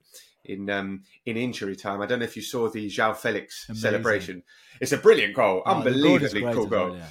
[0.45, 2.03] in um, in injury time.
[2.03, 3.81] I don't know if you saw the João Felix Amazing.
[3.81, 4.43] celebration.
[4.79, 6.97] It's a brilliant goal, oh, unbelievably cool goal.
[6.99, 7.07] Yeah.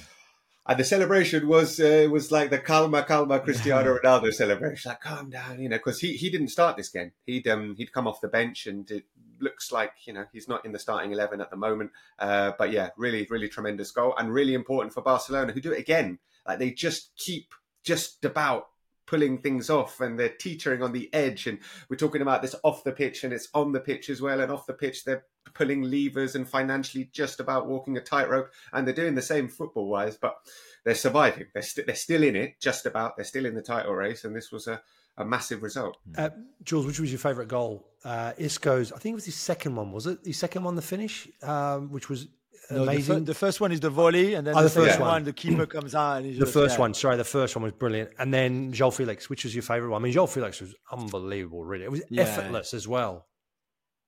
[0.64, 5.28] And the celebration was uh, was like the calma calma Cristiano Ronaldo celebration, like calm
[5.28, 7.12] down, you know, because he, he didn't start this game.
[7.26, 9.04] He'd um, he'd come off the bench, and it
[9.40, 11.90] looks like you know he's not in the starting eleven at the moment.
[12.16, 15.80] Uh, but yeah, really really tremendous goal and really important for Barcelona, who do it
[15.80, 16.20] again.
[16.46, 18.68] Like they just keep just about
[19.06, 22.84] pulling things off and they're teetering on the edge and we're talking about this off
[22.84, 25.24] the pitch and it's on the pitch as well and off the pitch they're
[25.54, 28.50] pulling levers and financially just about walking a tightrope.
[28.72, 30.36] And they're doing the same football wise, but
[30.84, 31.46] they're surviving.
[31.54, 33.16] They're, they they're still in it, just about.
[33.16, 34.24] They're still in the title race.
[34.24, 34.80] And this was a,
[35.16, 35.96] a massive result.
[36.16, 36.30] Uh,
[36.62, 37.86] Jules, which was your favourite goal?
[38.04, 40.24] Uh, Isco's, I think it was his second one, was it?
[40.24, 42.28] The second one, the finish, um, which was
[42.70, 43.20] no, amazing.
[43.20, 45.24] The, the, first one is the volley, and then oh, the, the, first one, one,
[45.24, 46.18] the keeper comes out.
[46.18, 46.80] And the just, first yeah.
[46.80, 49.90] one, sorry, the first one was brilliant, and then João Felix, which was your favourite
[49.90, 50.00] one?
[50.00, 51.84] I mean, João Felix was unbelievable, really.
[51.84, 52.22] It was yeah.
[52.22, 53.26] effortless as well.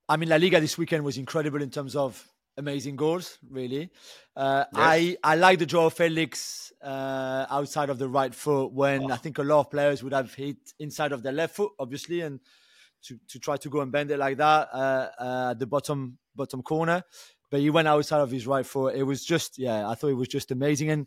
[0.09, 2.26] I mean, La Liga this weekend was incredible in terms of
[2.57, 3.38] amazing goals.
[3.50, 3.90] Really,
[4.36, 4.74] uh, yes.
[4.74, 9.14] I I like the João Felix uh, outside of the right foot when oh.
[9.14, 12.20] I think a lot of players would have hit inside of their left foot, obviously,
[12.20, 12.40] and
[13.05, 16.18] to, to try to go and bend it like that uh, uh at the bottom
[16.34, 17.02] bottom corner.
[17.55, 18.96] But he went outside of his right foot.
[18.96, 21.07] It was just yeah, I thought it was just amazing and.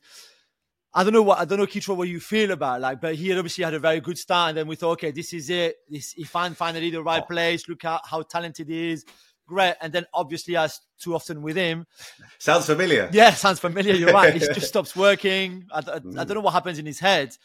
[0.94, 3.38] I don't know what I don't know, Kitro, what you feel about like, but he
[3.38, 5.76] obviously had a very good start, and then we thought, okay, this is it.
[5.88, 7.68] This he found finally the right place.
[7.68, 9.06] Look at how talented he is,
[9.46, 9.76] great.
[9.82, 11.86] And then obviously, as too often with him,
[12.40, 13.10] sounds familiar.
[13.12, 13.94] Yeah, sounds familiar.
[13.94, 14.36] You're right.
[14.36, 15.66] It just stops working.
[15.72, 16.34] I, I, I, don't mm.
[16.36, 17.36] know what happens in his head.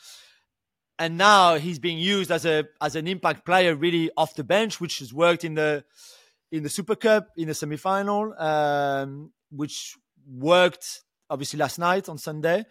[0.98, 4.80] And now he's being used as a as an impact player, really off the bench,
[4.80, 5.84] which has worked in the
[6.53, 9.96] in the Super Cup in the semi final, um, which
[10.28, 12.64] worked obviously last night on Sunday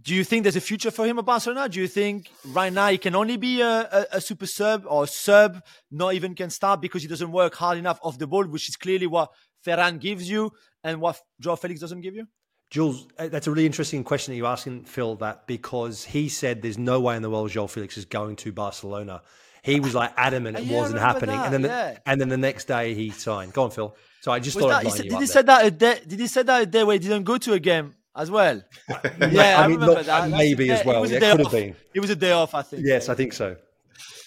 [0.00, 1.68] do you think there's a future for him at Barcelona?
[1.68, 5.06] Do you think right now he can only be a, a, a, super sub or
[5.06, 8.68] sub, not even can start because he doesn't work hard enough off the ball, which
[8.68, 9.30] is clearly what
[9.66, 10.50] Ferran gives you
[10.82, 12.26] and what Joao Felix doesn't give you?
[12.70, 16.62] Jules, uh, that's a really interesting question that you're asking, Phil, that because he said
[16.62, 19.20] there's no way in the world Joao Felix is going to Barcelona.
[19.62, 21.36] He was like adamant it yeah, wasn't happening.
[21.36, 21.92] That, and then yeah.
[21.92, 23.52] the, and then the next day he signed.
[23.52, 23.94] Go on, Phil.
[24.20, 26.26] So I just was thought that, I'd did he say that a day, did he
[26.26, 27.94] say that a day where he didn't go to a game?
[28.14, 28.62] as well.
[28.88, 30.24] yeah, I, I mean, remember look, that.
[30.24, 31.04] Uh, maybe as well.
[31.04, 31.74] It, could have been.
[31.94, 32.82] It was a day off, I think.
[32.84, 33.56] Yes, I think so.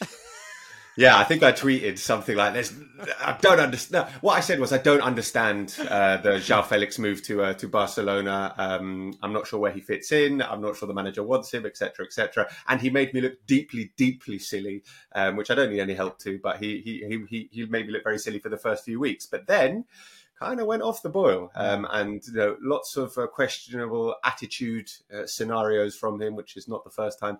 [0.97, 2.73] Yeah, I think I tweeted something like this.
[3.19, 4.09] I don't understand.
[4.21, 7.67] What I said was I don't understand uh, the João Felix move to uh, to
[7.67, 8.53] Barcelona.
[8.57, 10.41] Um, I'm not sure where he fits in.
[10.41, 12.47] I'm not sure the manager wants him, etc., etc.
[12.69, 14.83] And he made me look deeply, deeply silly,
[15.13, 16.39] um, which I don't need any help to.
[16.41, 19.25] But he he he he made me look very silly for the first few weeks.
[19.25, 19.85] But then
[20.39, 21.51] kind of went off the boil.
[21.55, 26.67] Um, and you know, lots of uh, questionable attitude uh, scenarios from him, which is
[26.67, 27.37] not the first time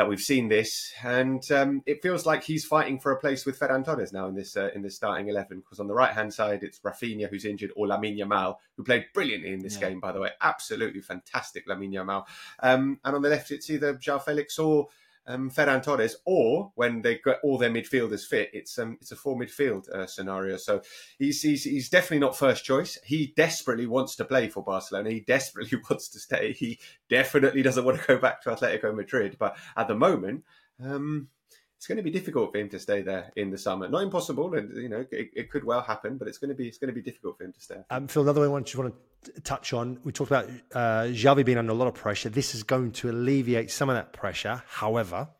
[0.00, 0.94] that we've seen this.
[1.04, 4.34] And um, it feels like he's fighting for a place with Ferran Torres now in
[4.34, 5.60] this uh, in this starting eleven.
[5.60, 9.04] Because on the right hand side, it's Raphinha who's injured, or Lamine Yamal, who played
[9.12, 9.90] brilliantly in this yeah.
[9.90, 12.24] game, by the way, absolutely fantastic, Lamine Yamal.
[12.60, 14.88] Um, and on the left, it's either João Felix or
[15.30, 19.16] um, Ferran Torres, or when they get all their midfielders fit, it's um, it's a
[19.16, 20.56] four midfield uh, scenario.
[20.56, 20.82] So
[21.18, 22.98] he's, he's he's definitely not first choice.
[23.04, 25.10] He desperately wants to play for Barcelona.
[25.10, 26.52] He desperately wants to stay.
[26.52, 26.78] He
[27.08, 29.36] definitely doesn't want to go back to Atletico Madrid.
[29.38, 30.44] But at the moment,
[30.82, 31.28] um,
[31.80, 33.88] it's going to be difficult for him to stay there in the summer.
[33.88, 36.68] Not impossible, and you know it, it, could well happen, but it's going to be
[36.68, 37.76] it's going to be difficult for him to stay.
[37.88, 39.98] Um, Phil, another one I just want to touch on.
[40.04, 42.28] We talked about uh, Xavi being under a lot of pressure.
[42.28, 44.62] This is going to alleviate some of that pressure.
[44.68, 45.30] However,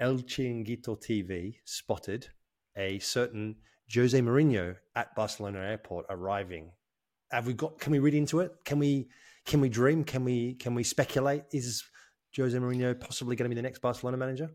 [0.00, 2.28] El Chiringuito TV spotted
[2.74, 3.56] a certain
[3.94, 6.70] Jose Mourinho at Barcelona airport arriving.
[7.30, 7.78] Have we got?
[7.80, 8.50] Can we read into it?
[8.64, 9.08] Can we?
[9.44, 10.04] Can we dream?
[10.04, 10.54] Can we?
[10.54, 11.42] Can we speculate?
[11.52, 11.84] Is
[12.34, 14.48] Jose Mourinho possibly going to be the next Barcelona manager?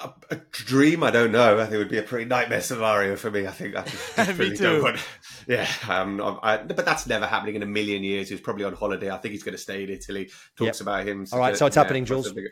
[0.00, 1.58] A, a dream, I don't know.
[1.58, 3.46] I think it would be a pretty nightmare scenario for me.
[3.46, 4.64] I think I just, just Me really too.
[4.64, 4.98] don't want.
[5.48, 8.28] Yeah, um, I, but that's never happening in a million years.
[8.28, 9.10] He's probably on holiday.
[9.10, 10.26] I think he's going to stay in Italy.
[10.56, 10.80] Talks Yep.
[10.82, 11.26] about him.
[11.32, 12.26] All right, so it's happening, Jules.
[12.30, 12.50] possibly-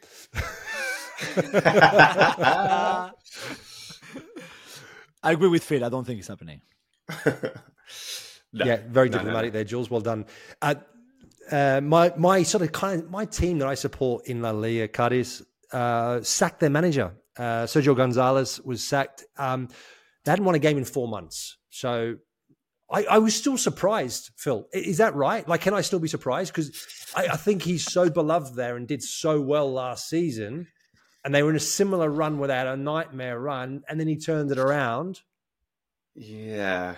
[5.23, 5.85] I agree with Phil.
[5.85, 6.61] I don't think it's happening.
[8.53, 9.59] No, yeah, very no, no, diplomatic no.
[9.59, 9.91] there, Jules.
[9.91, 10.25] Well done.
[10.63, 10.77] Uh,
[11.53, 15.43] uh, my my sort of kind my team that I support in La Liga, Cadiz,
[15.73, 17.13] uh, sacked their manager.
[17.39, 19.25] Uh, Sergio Gonzalez was sacked.
[19.37, 19.69] Um,
[20.25, 22.17] they hadn't won a game in four months, so
[22.91, 24.31] I, I was still surprised.
[24.37, 25.47] Phil, is that right?
[25.47, 26.53] Like, can I still be surprised?
[26.53, 26.71] Because
[27.15, 30.67] I, I think he's so beloved there and did so well last season,
[31.25, 34.51] and they were in a similar run without a nightmare run, and then he turned
[34.51, 35.21] it around.
[36.15, 36.97] Yeah.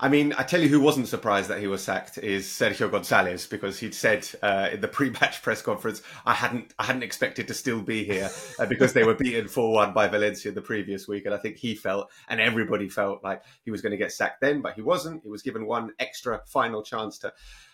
[0.00, 3.46] I mean, I tell you who wasn't surprised that he was sacked is Sergio Gonzalez
[3.46, 7.54] because he'd said uh, in the pre-match press conference, "I hadn't, I hadn't expected to
[7.54, 11.34] still be here uh, because they were beaten four-one by Valencia the previous week." And
[11.34, 14.62] I think he felt, and everybody felt like he was going to get sacked then,
[14.62, 15.22] but he wasn't.
[15.24, 17.32] He was given one extra final chance to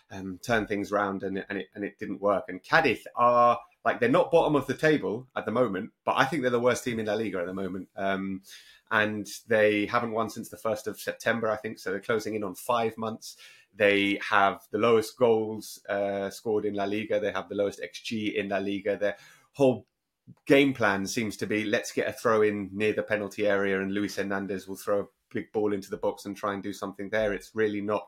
[0.09, 2.45] um, turn things round, and and it and it didn't work.
[2.47, 6.25] And Cadiz are like they're not bottom of the table at the moment, but I
[6.25, 7.87] think they're the worst team in La Liga at the moment.
[7.95, 8.41] Um,
[8.91, 11.79] and they haven't won since the 1st of September, I think.
[11.79, 13.37] So they're closing in on five months.
[13.75, 17.19] They have the lowest goals uh, scored in La Liga.
[17.19, 18.97] They have the lowest XG in La Liga.
[18.97, 19.17] Their
[19.53, 19.85] whole
[20.47, 23.93] game plan seems to be let's get a throw in near the penalty area, and
[23.93, 27.09] Luis Hernandez will throw a big ball into the box and try and do something
[27.09, 27.33] there.
[27.33, 28.07] It's really not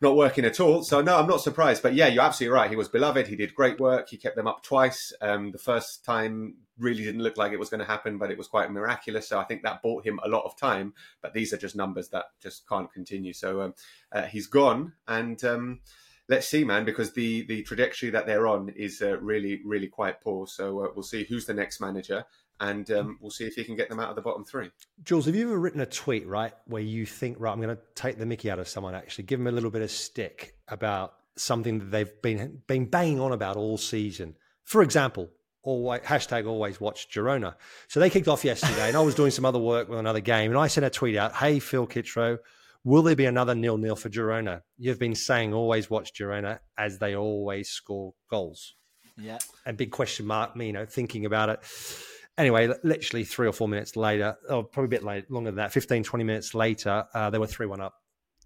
[0.00, 0.82] not working at all.
[0.82, 1.82] So no, I'm not surprised.
[1.82, 2.70] But yeah, you're absolutely right.
[2.70, 3.26] He was beloved.
[3.26, 4.08] He did great work.
[4.08, 5.12] He kept them up twice.
[5.20, 8.38] Um, the first time really didn't look like it was going to happen, but it
[8.38, 9.28] was quite miraculous.
[9.28, 10.94] So I think that bought him a lot of time.
[11.20, 13.32] But these are just numbers that just can't continue.
[13.32, 13.74] So um,
[14.12, 15.80] uh, he's gone, and um,
[16.28, 20.20] let's see, man, because the the trajectory that they're on is uh, really really quite
[20.20, 20.46] poor.
[20.46, 22.24] So uh, we'll see who's the next manager.
[22.60, 24.70] And um, we'll see if he can get them out of the bottom three.
[25.04, 27.82] Jules, have you ever written a tweet, right, where you think, right, I'm going to
[27.94, 31.14] take the mickey out of someone, actually, give them a little bit of stick about
[31.36, 34.34] something that they've been been banging on about all season?
[34.64, 35.30] For example,
[35.62, 37.54] always, hashtag always watch Girona.
[37.86, 40.50] So they kicked off yesterday, and I was doing some other work with another game,
[40.50, 42.38] and I sent a tweet out, hey, Phil Kitro,
[42.82, 44.62] will there be another nil-nil for Girona?
[44.78, 48.74] You've been saying always watch Girona as they always score goals.
[49.16, 49.38] Yeah.
[49.64, 51.64] And big question mark, me, you know, thinking about it
[52.38, 55.72] anyway, literally three or four minutes later, or probably a bit late, longer than that,
[55.72, 57.94] 15, 20 minutes later, uh, they were 3 1 up,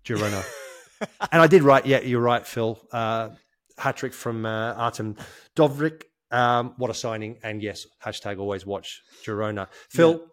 [0.05, 0.45] Girona.
[1.01, 2.81] and I did write, yeah, you're right, Phil.
[2.91, 3.31] Uh,
[3.79, 5.17] Hat trick from uh, Artem
[5.57, 6.03] Dovbyk.
[6.31, 7.39] Um, what a signing.
[7.43, 9.69] And yes, hashtag always watch Girona.
[9.91, 10.27] Phil,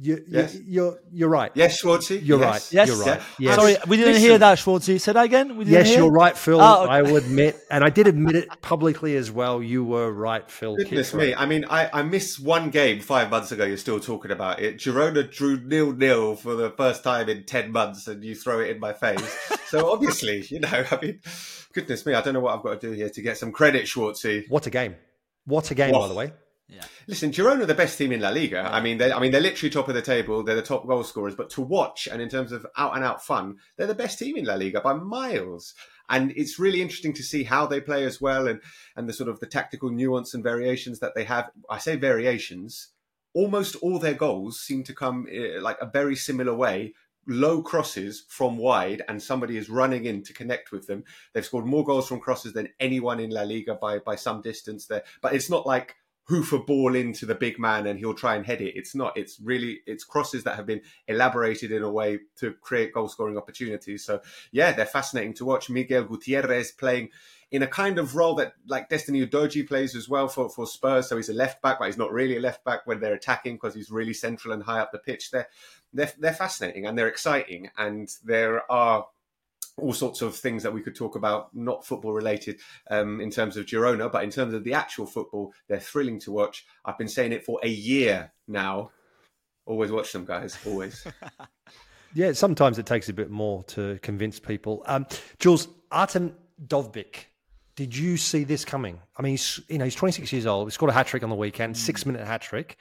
[0.00, 0.54] you, Yes.
[0.54, 1.52] you, you're, you're right.
[1.54, 2.20] Yes, Schwarzy?
[2.24, 2.48] You're Yes.
[2.48, 2.72] right.
[2.72, 2.88] Yes.
[2.88, 3.06] You're right.
[3.06, 3.22] Yeah.
[3.38, 3.54] Yes.
[3.56, 4.28] Sorry, we didn't Listen.
[4.28, 5.00] hear that, Schwarzy.
[5.00, 5.56] Say that again.
[5.56, 5.98] We didn't Yes, hear?
[5.98, 6.60] you're right, Phil.
[6.60, 6.92] Oh, okay.
[6.92, 9.62] I will admit, and I did admit it publicly as well.
[9.62, 10.76] You were right, Phil.
[10.76, 11.18] Goodness Kitro.
[11.18, 11.34] me.
[11.34, 13.64] I mean, I, I missed one game five months ago.
[13.64, 14.78] You're still talking about it.
[14.78, 18.70] Girona drew nil nil for the first time in 10 months, and you throw it
[18.70, 19.20] in my face.
[19.68, 21.20] so obviously, you know, I mean,
[21.72, 23.86] goodness me, I don't know what I've got to do here to get some credit,
[23.86, 24.44] Schwarzy.
[24.48, 24.96] What a game!
[25.46, 26.32] What a game, by the way.
[27.06, 28.62] Listen, Girona are the best team in La Liga.
[28.62, 30.42] I mean, they I mean, they're literally top of the table.
[30.42, 31.34] They're the top goal scorers.
[31.34, 34.36] But to watch and in terms of out and out fun, they're the best team
[34.36, 35.74] in La Liga by miles.
[36.08, 38.60] And it's really interesting to see how they play as well, and
[38.96, 41.50] and the sort of the tactical nuance and variations that they have.
[41.68, 42.88] I say variations.
[43.34, 46.94] Almost all their goals seem to come uh, like a very similar way.
[47.26, 51.04] Low crosses from wide, and somebody is running in to connect with them.
[51.32, 54.86] They've scored more goals from crosses than anyone in La Liga by by some distance.
[54.86, 55.96] There, but it's not like
[56.26, 58.76] hoof a ball into the big man and he'll try and head it.
[58.76, 59.16] It's not.
[59.16, 63.36] It's really it's crosses that have been elaborated in a way to create goal scoring
[63.36, 64.04] opportunities.
[64.04, 64.20] So
[64.50, 65.68] yeah, they're fascinating to watch.
[65.68, 67.10] Miguel Gutierrez playing
[67.50, 71.08] in a kind of role that like Destiny Udogie plays as well for, for Spurs.
[71.08, 73.56] So he's a left back, but he's not really a left back when they're attacking
[73.56, 75.30] because he's really central and high up the pitch.
[75.30, 75.48] They're
[75.92, 79.06] they're they're fascinating and they're exciting and there are
[79.76, 82.60] all sorts of things that we could talk about, not football related,
[82.90, 86.32] um, in terms of Girona, but in terms of the actual football, they're thrilling to
[86.32, 86.64] watch.
[86.84, 88.90] I've been saying it for a year now.
[89.66, 90.56] Always watch them, guys.
[90.66, 91.06] Always.
[92.14, 94.84] Yeah, sometimes it takes a bit more to convince people.
[94.86, 95.06] Um,
[95.40, 97.16] Jules Artem Dovbyk,
[97.74, 99.00] did you see this coming?
[99.18, 100.68] I mean, he's you know he's 26 years old.
[100.68, 102.76] He scored a hat trick on the weekend, six minute hat trick.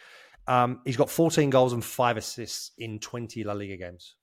[0.47, 4.15] Um, he's got 14 goals and five assists in 20 La Liga games.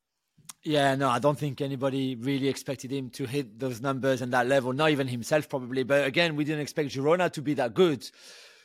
[0.62, 4.46] Yeah, no, I don't think anybody really expected him to hit those numbers and that
[4.46, 4.74] level.
[4.74, 5.84] Not even himself, probably.
[5.84, 8.06] But again, we didn't expect Girona to be that good.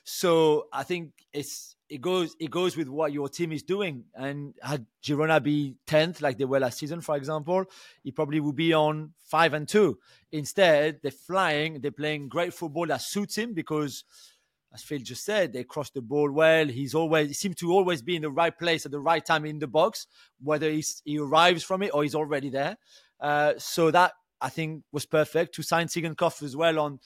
[0.04, 4.06] So I think it's it goes it goes with what your team is doing.
[4.14, 7.64] And had Girona be tenth like they were last season, for example,
[8.04, 9.98] he probably would be on five and two.
[10.34, 11.80] Instead, they're flying.
[11.80, 14.04] They're playing great football that suits him because.
[14.76, 16.68] As Phil just said, they cross the ball well.
[16.68, 19.46] He's always he seems to always be in the right place at the right time
[19.46, 20.06] in the box,
[20.44, 22.76] whether he's, he arrives from it or he's already there.
[23.22, 24.12] Uh, so that
[24.42, 27.00] I think was perfect to sign Tsygankov as well on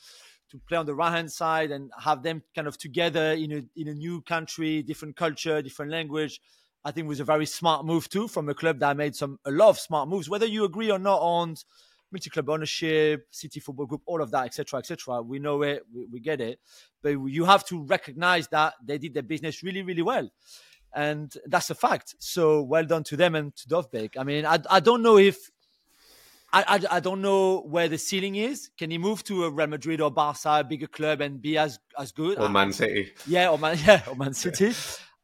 [0.49, 3.61] to play on the right hand side and have them kind of together in a
[3.79, 6.41] in a new country, different culture, different language.
[6.83, 9.51] I think was a very smart move too from a club that made some a
[9.51, 10.27] lot of smart moves.
[10.27, 11.55] Whether you agree or not on
[12.11, 15.21] multi-club ownership, City Football Group, all of that, etc., etc.
[15.21, 16.59] We know it, we, we, get it,
[17.01, 20.29] but you have to recognize that they did their business really, really well,
[20.93, 22.15] and that's a fact.
[22.19, 24.17] So well done to them and to Dovbyk.
[24.17, 25.37] I mean, I, I don't know if.
[26.51, 28.71] I, I, I don't know where the ceiling is.
[28.75, 31.79] Can he move to a Real Madrid or Barca, a bigger club, and be as
[31.97, 32.39] as good?
[32.39, 33.11] Or Man City?
[33.27, 34.73] Yeah, or Man, yeah, or Man City.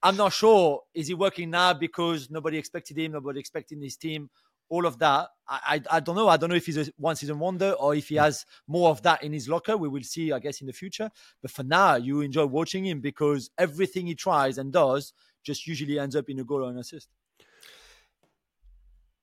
[0.05, 0.83] I'm not sure.
[0.93, 4.29] Is he working now because nobody expected him, nobody expected his team,
[4.70, 5.30] all of that.
[5.47, 6.28] I, I, I don't know.
[6.28, 9.01] I don't know if he's a one season wonder or if he has more of
[9.03, 9.78] that in his locker.
[9.78, 11.09] We will see, I guess, in the future.
[11.41, 15.13] But for now, you enjoy watching him because everything he tries and does
[15.43, 17.09] just usually ends up in a goal or an assist.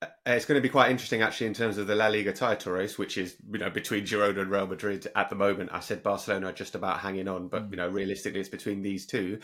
[0.02, 2.72] Uh, it's going to be quite interesting, actually, in terms of the La Liga title
[2.72, 5.70] race, which is you know between Girona and Real Madrid at the moment.
[5.72, 9.06] I said Barcelona are just about hanging on, but you know realistically, it's between these
[9.06, 9.38] two.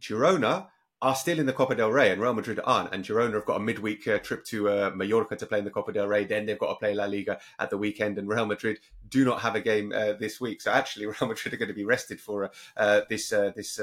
[0.00, 0.68] Girona
[1.04, 2.94] are still in the Copa del Rey and Real Madrid aren't.
[2.94, 5.70] And Girona have got a midweek uh, trip to uh, Mallorca to play in the
[5.70, 6.24] Copa del Rey.
[6.24, 8.16] Then they've got to play La Liga at the weekend.
[8.16, 8.78] And Real Madrid
[9.10, 10.62] do not have a game uh, this week.
[10.62, 12.48] So actually, Real Madrid are going to be rested for uh,
[12.78, 13.78] uh, this uh, this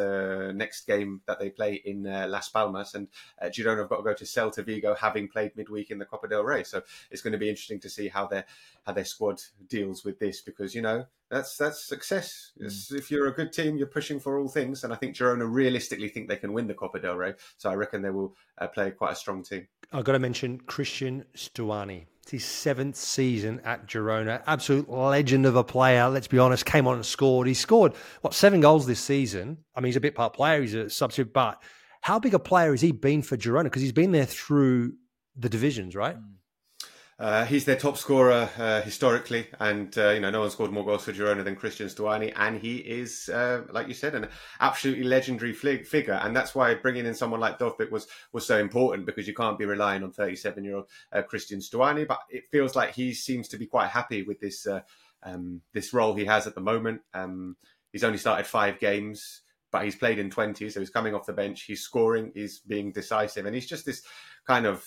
[0.55, 2.95] next game that they play in Las Palmas.
[2.95, 3.07] And
[3.43, 6.43] Girona have got to go to Celta Vigo, having played midweek in the Copa del
[6.43, 6.63] Rey.
[6.63, 8.45] So it's going to be interesting to see how their
[8.87, 12.51] how their squad deals with this because you know that's that's success.
[12.61, 12.93] Mm.
[12.93, 16.09] If you're a good team, you're pushing for all things, and I think Girona realistically
[16.09, 17.33] think they can win the Copa del Rey.
[17.57, 19.67] So I reckon they will uh, play quite a strong team.
[19.93, 22.05] I've got to mention Christian Stuani.
[22.23, 24.43] It's his seventh season at Girona.
[24.45, 26.09] Absolute legend of a player.
[26.09, 26.65] Let's be honest.
[26.65, 27.47] Came on and scored.
[27.47, 29.57] He scored what seven goals this season.
[29.75, 30.61] I mean, he's a bit part player.
[30.61, 31.63] He's a substitute, but
[32.01, 33.63] how big a player has he been for Girona?
[33.63, 34.93] Because he's been there through
[35.35, 36.17] the divisions, right?
[36.17, 36.33] Mm.
[37.21, 40.83] Uh, he's their top scorer uh, historically, and uh, you know no one scored more
[40.83, 44.27] goals for Girona than Christian Stuani, and he is, uh, like you said, an
[44.59, 49.05] absolutely legendary figure, and that's why bringing in someone like Dovbyk was was so important
[49.05, 52.75] because you can't be relying on 37 year old uh, Cristian Stuani, but it feels
[52.75, 54.81] like he seems to be quite happy with this uh,
[55.21, 57.01] um, this role he has at the moment.
[57.13, 57.55] Um,
[57.91, 59.41] he's only started five games,
[59.71, 62.91] but he's played in 20, so he's coming off the bench, he's scoring, he's being
[62.91, 64.01] decisive, and he's just this
[64.47, 64.83] kind of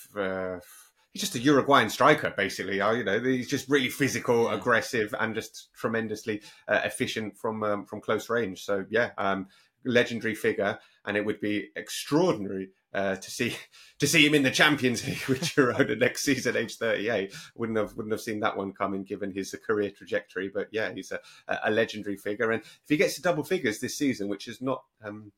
[1.14, 2.76] he's just a Uruguayan striker, basically.
[2.76, 8.00] You know, he's just really physical, aggressive, and just tremendously uh, efficient from um, from
[8.00, 8.64] close range.
[8.64, 9.46] So yeah, um,
[9.84, 13.56] legendary figure, and it would be extraordinary uh, to see
[14.00, 17.32] to see him in the Champions League with Girona next season, age thirty eight.
[17.54, 20.50] Wouldn't have wouldn't have seen that one coming given his career trajectory.
[20.52, 21.20] But yeah, he's a,
[21.64, 24.82] a legendary figure, and if he gets to double figures this season, which is not
[25.02, 25.30] um,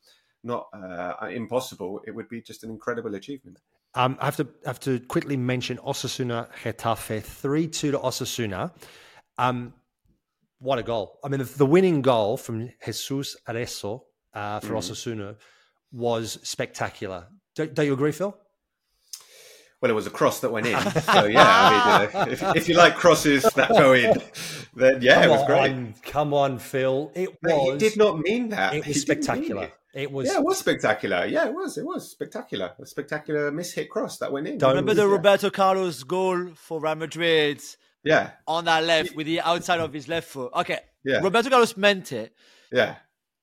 [0.43, 3.59] not uh, impossible, it would be just an incredible achievement.
[3.97, 8.71] Um, I have to have to quickly mention Osasuna Getafe three two to Osasuna.
[9.39, 9.73] Um,
[10.59, 11.19] what a goal!
[11.25, 14.03] I mean, the, the winning goal from Jesus Areso
[14.35, 14.79] uh, for mm.
[14.79, 15.37] Osasuna
[15.93, 17.27] was spectacular.
[17.55, 18.37] Don't, don't, you agree, Phil?
[19.81, 20.75] Well, it was a cross that went in.
[21.03, 24.15] So yeah, I mean, you know, if, if, you like crosses that go in,
[24.75, 26.03] then yeah, come it was on, great.
[26.03, 27.13] Come on, Phil.
[27.15, 27.73] It was.
[27.73, 28.75] He did not mean that.
[28.75, 29.71] It was spectacular.
[29.95, 30.29] It was.
[30.29, 31.27] Yeah, it was spectacular.
[31.27, 31.79] Yeah, it was.
[31.79, 32.73] It was spectacular.
[32.79, 34.59] A spectacular mishit cross that went in.
[34.59, 35.13] Don't remember the yeah.
[35.13, 37.63] Roberto Carlos goal for Real Madrid.
[38.03, 38.31] Yeah.
[38.47, 40.53] On that left with the outside of his left foot.
[40.55, 40.81] Okay.
[41.05, 41.21] Yeah.
[41.21, 42.35] Roberto Carlos meant it.
[42.73, 42.97] Yeah.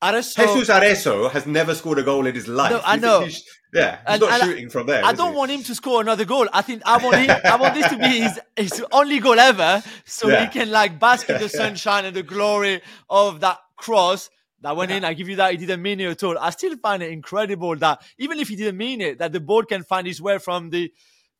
[0.03, 2.71] Areso, Jesus Areso has never scored a goal in his life.
[2.71, 3.21] No, I know.
[3.21, 5.05] He's, he's, yeah, he's and, not and shooting I, from there.
[5.05, 5.37] I don't he?
[5.37, 6.47] want him to score another goal.
[6.51, 7.29] I think I want him.
[7.45, 10.45] I want this to be his, his only goal ever, so yeah.
[10.45, 14.29] he can like bask in the sunshine and the glory of that cross
[14.61, 14.97] that went yeah.
[14.97, 15.05] in.
[15.05, 15.51] I give you that.
[15.51, 16.37] He didn't mean it at all.
[16.37, 19.63] I still find it incredible that even if he didn't mean it, that the ball
[19.63, 20.91] can find its way from the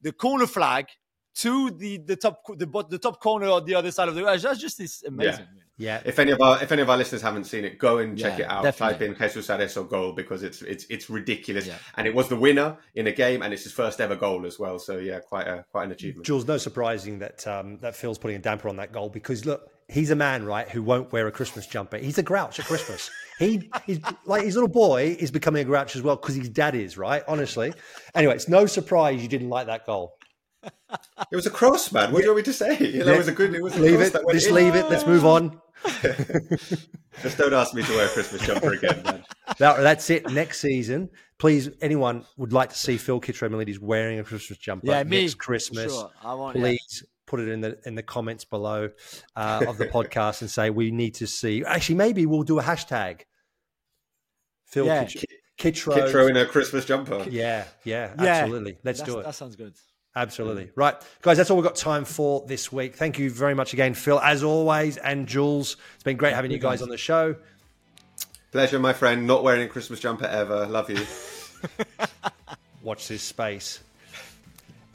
[0.01, 0.88] the corner flag
[1.36, 4.24] to the the top the, the top corner or the other side of the.
[4.24, 5.47] That's just this amazing.
[5.55, 5.62] Yeah.
[5.78, 6.01] Yeah.
[6.05, 8.38] If any of our if any of our listeners haven't seen it, go and check
[8.38, 8.63] yeah, it out.
[8.63, 9.07] Definitely.
[9.07, 11.65] Type in Jesus Areso goal because it's it's it's ridiculous.
[11.65, 11.78] Yeah.
[11.97, 14.59] And it was the winner in a game and it's his first ever goal as
[14.59, 14.78] well.
[14.78, 16.26] So yeah, quite a quite an achievement.
[16.26, 19.71] Jules, no surprising that um, that Phil's putting a damper on that goal because look,
[19.89, 21.97] he's a man, right, who won't wear a Christmas jumper.
[21.97, 23.09] He's a grouch at Christmas.
[23.39, 26.76] he, he's like his little boy is becoming a grouch as well because his dad
[26.76, 27.24] is, right?
[27.28, 27.74] Honestly.
[28.13, 30.17] Anyway, it's no surprise you didn't like that goal.
[31.32, 32.11] It was a cross, man.
[32.11, 32.78] What do you want me to say?
[32.80, 33.53] You know, it was a good.
[33.55, 34.14] It was a leave it.
[34.32, 34.55] Just in.
[34.55, 34.89] leave it.
[34.89, 35.59] Let's move on.
[37.22, 39.24] Just don't ask me to wear a Christmas jumper again, man.
[39.57, 40.30] That, that's it.
[40.32, 41.09] Next season,
[41.39, 41.70] please.
[41.82, 44.88] Anyone would like to see Phil Kitromilides wearing a Christmas jumper?
[44.88, 45.22] Yeah, me.
[45.22, 46.09] Next Christmas, sure.
[46.24, 47.01] I want, please.
[47.03, 48.89] Yeah put it in the in the comments below
[49.36, 51.64] uh, of the podcast and say we need to see.
[51.66, 53.22] Actually, maybe we'll do a hashtag.
[54.68, 55.05] Phil Yeah.
[55.05, 55.26] Kitch-
[55.57, 55.95] Kitro.
[55.95, 57.26] Kitro in a Christmas jumper.
[57.30, 58.78] Yeah, yeah, Yeah, absolutely.
[58.84, 59.24] Let's That's- do it.
[59.24, 59.76] That sounds good.
[60.16, 60.70] Absolutely.
[60.76, 60.95] Right.
[61.22, 62.95] Guys, that's all we've got time for this week.
[62.95, 65.78] Thank you very much again, Phil, as always, and Jules.
[65.95, 67.36] It's been great having you guys on the show.
[68.51, 69.26] Pleasure, my friend.
[69.26, 70.68] Not wearing a Christmas jumper ever.
[70.68, 71.03] Love you.
[72.84, 73.80] Watch this space.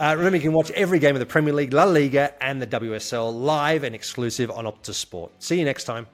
[0.01, 2.66] Uh, remember, you can watch every game of the Premier League, La Liga, and the
[2.69, 5.33] WSL live and exclusive on Optus Sport.
[5.41, 6.07] See you next time.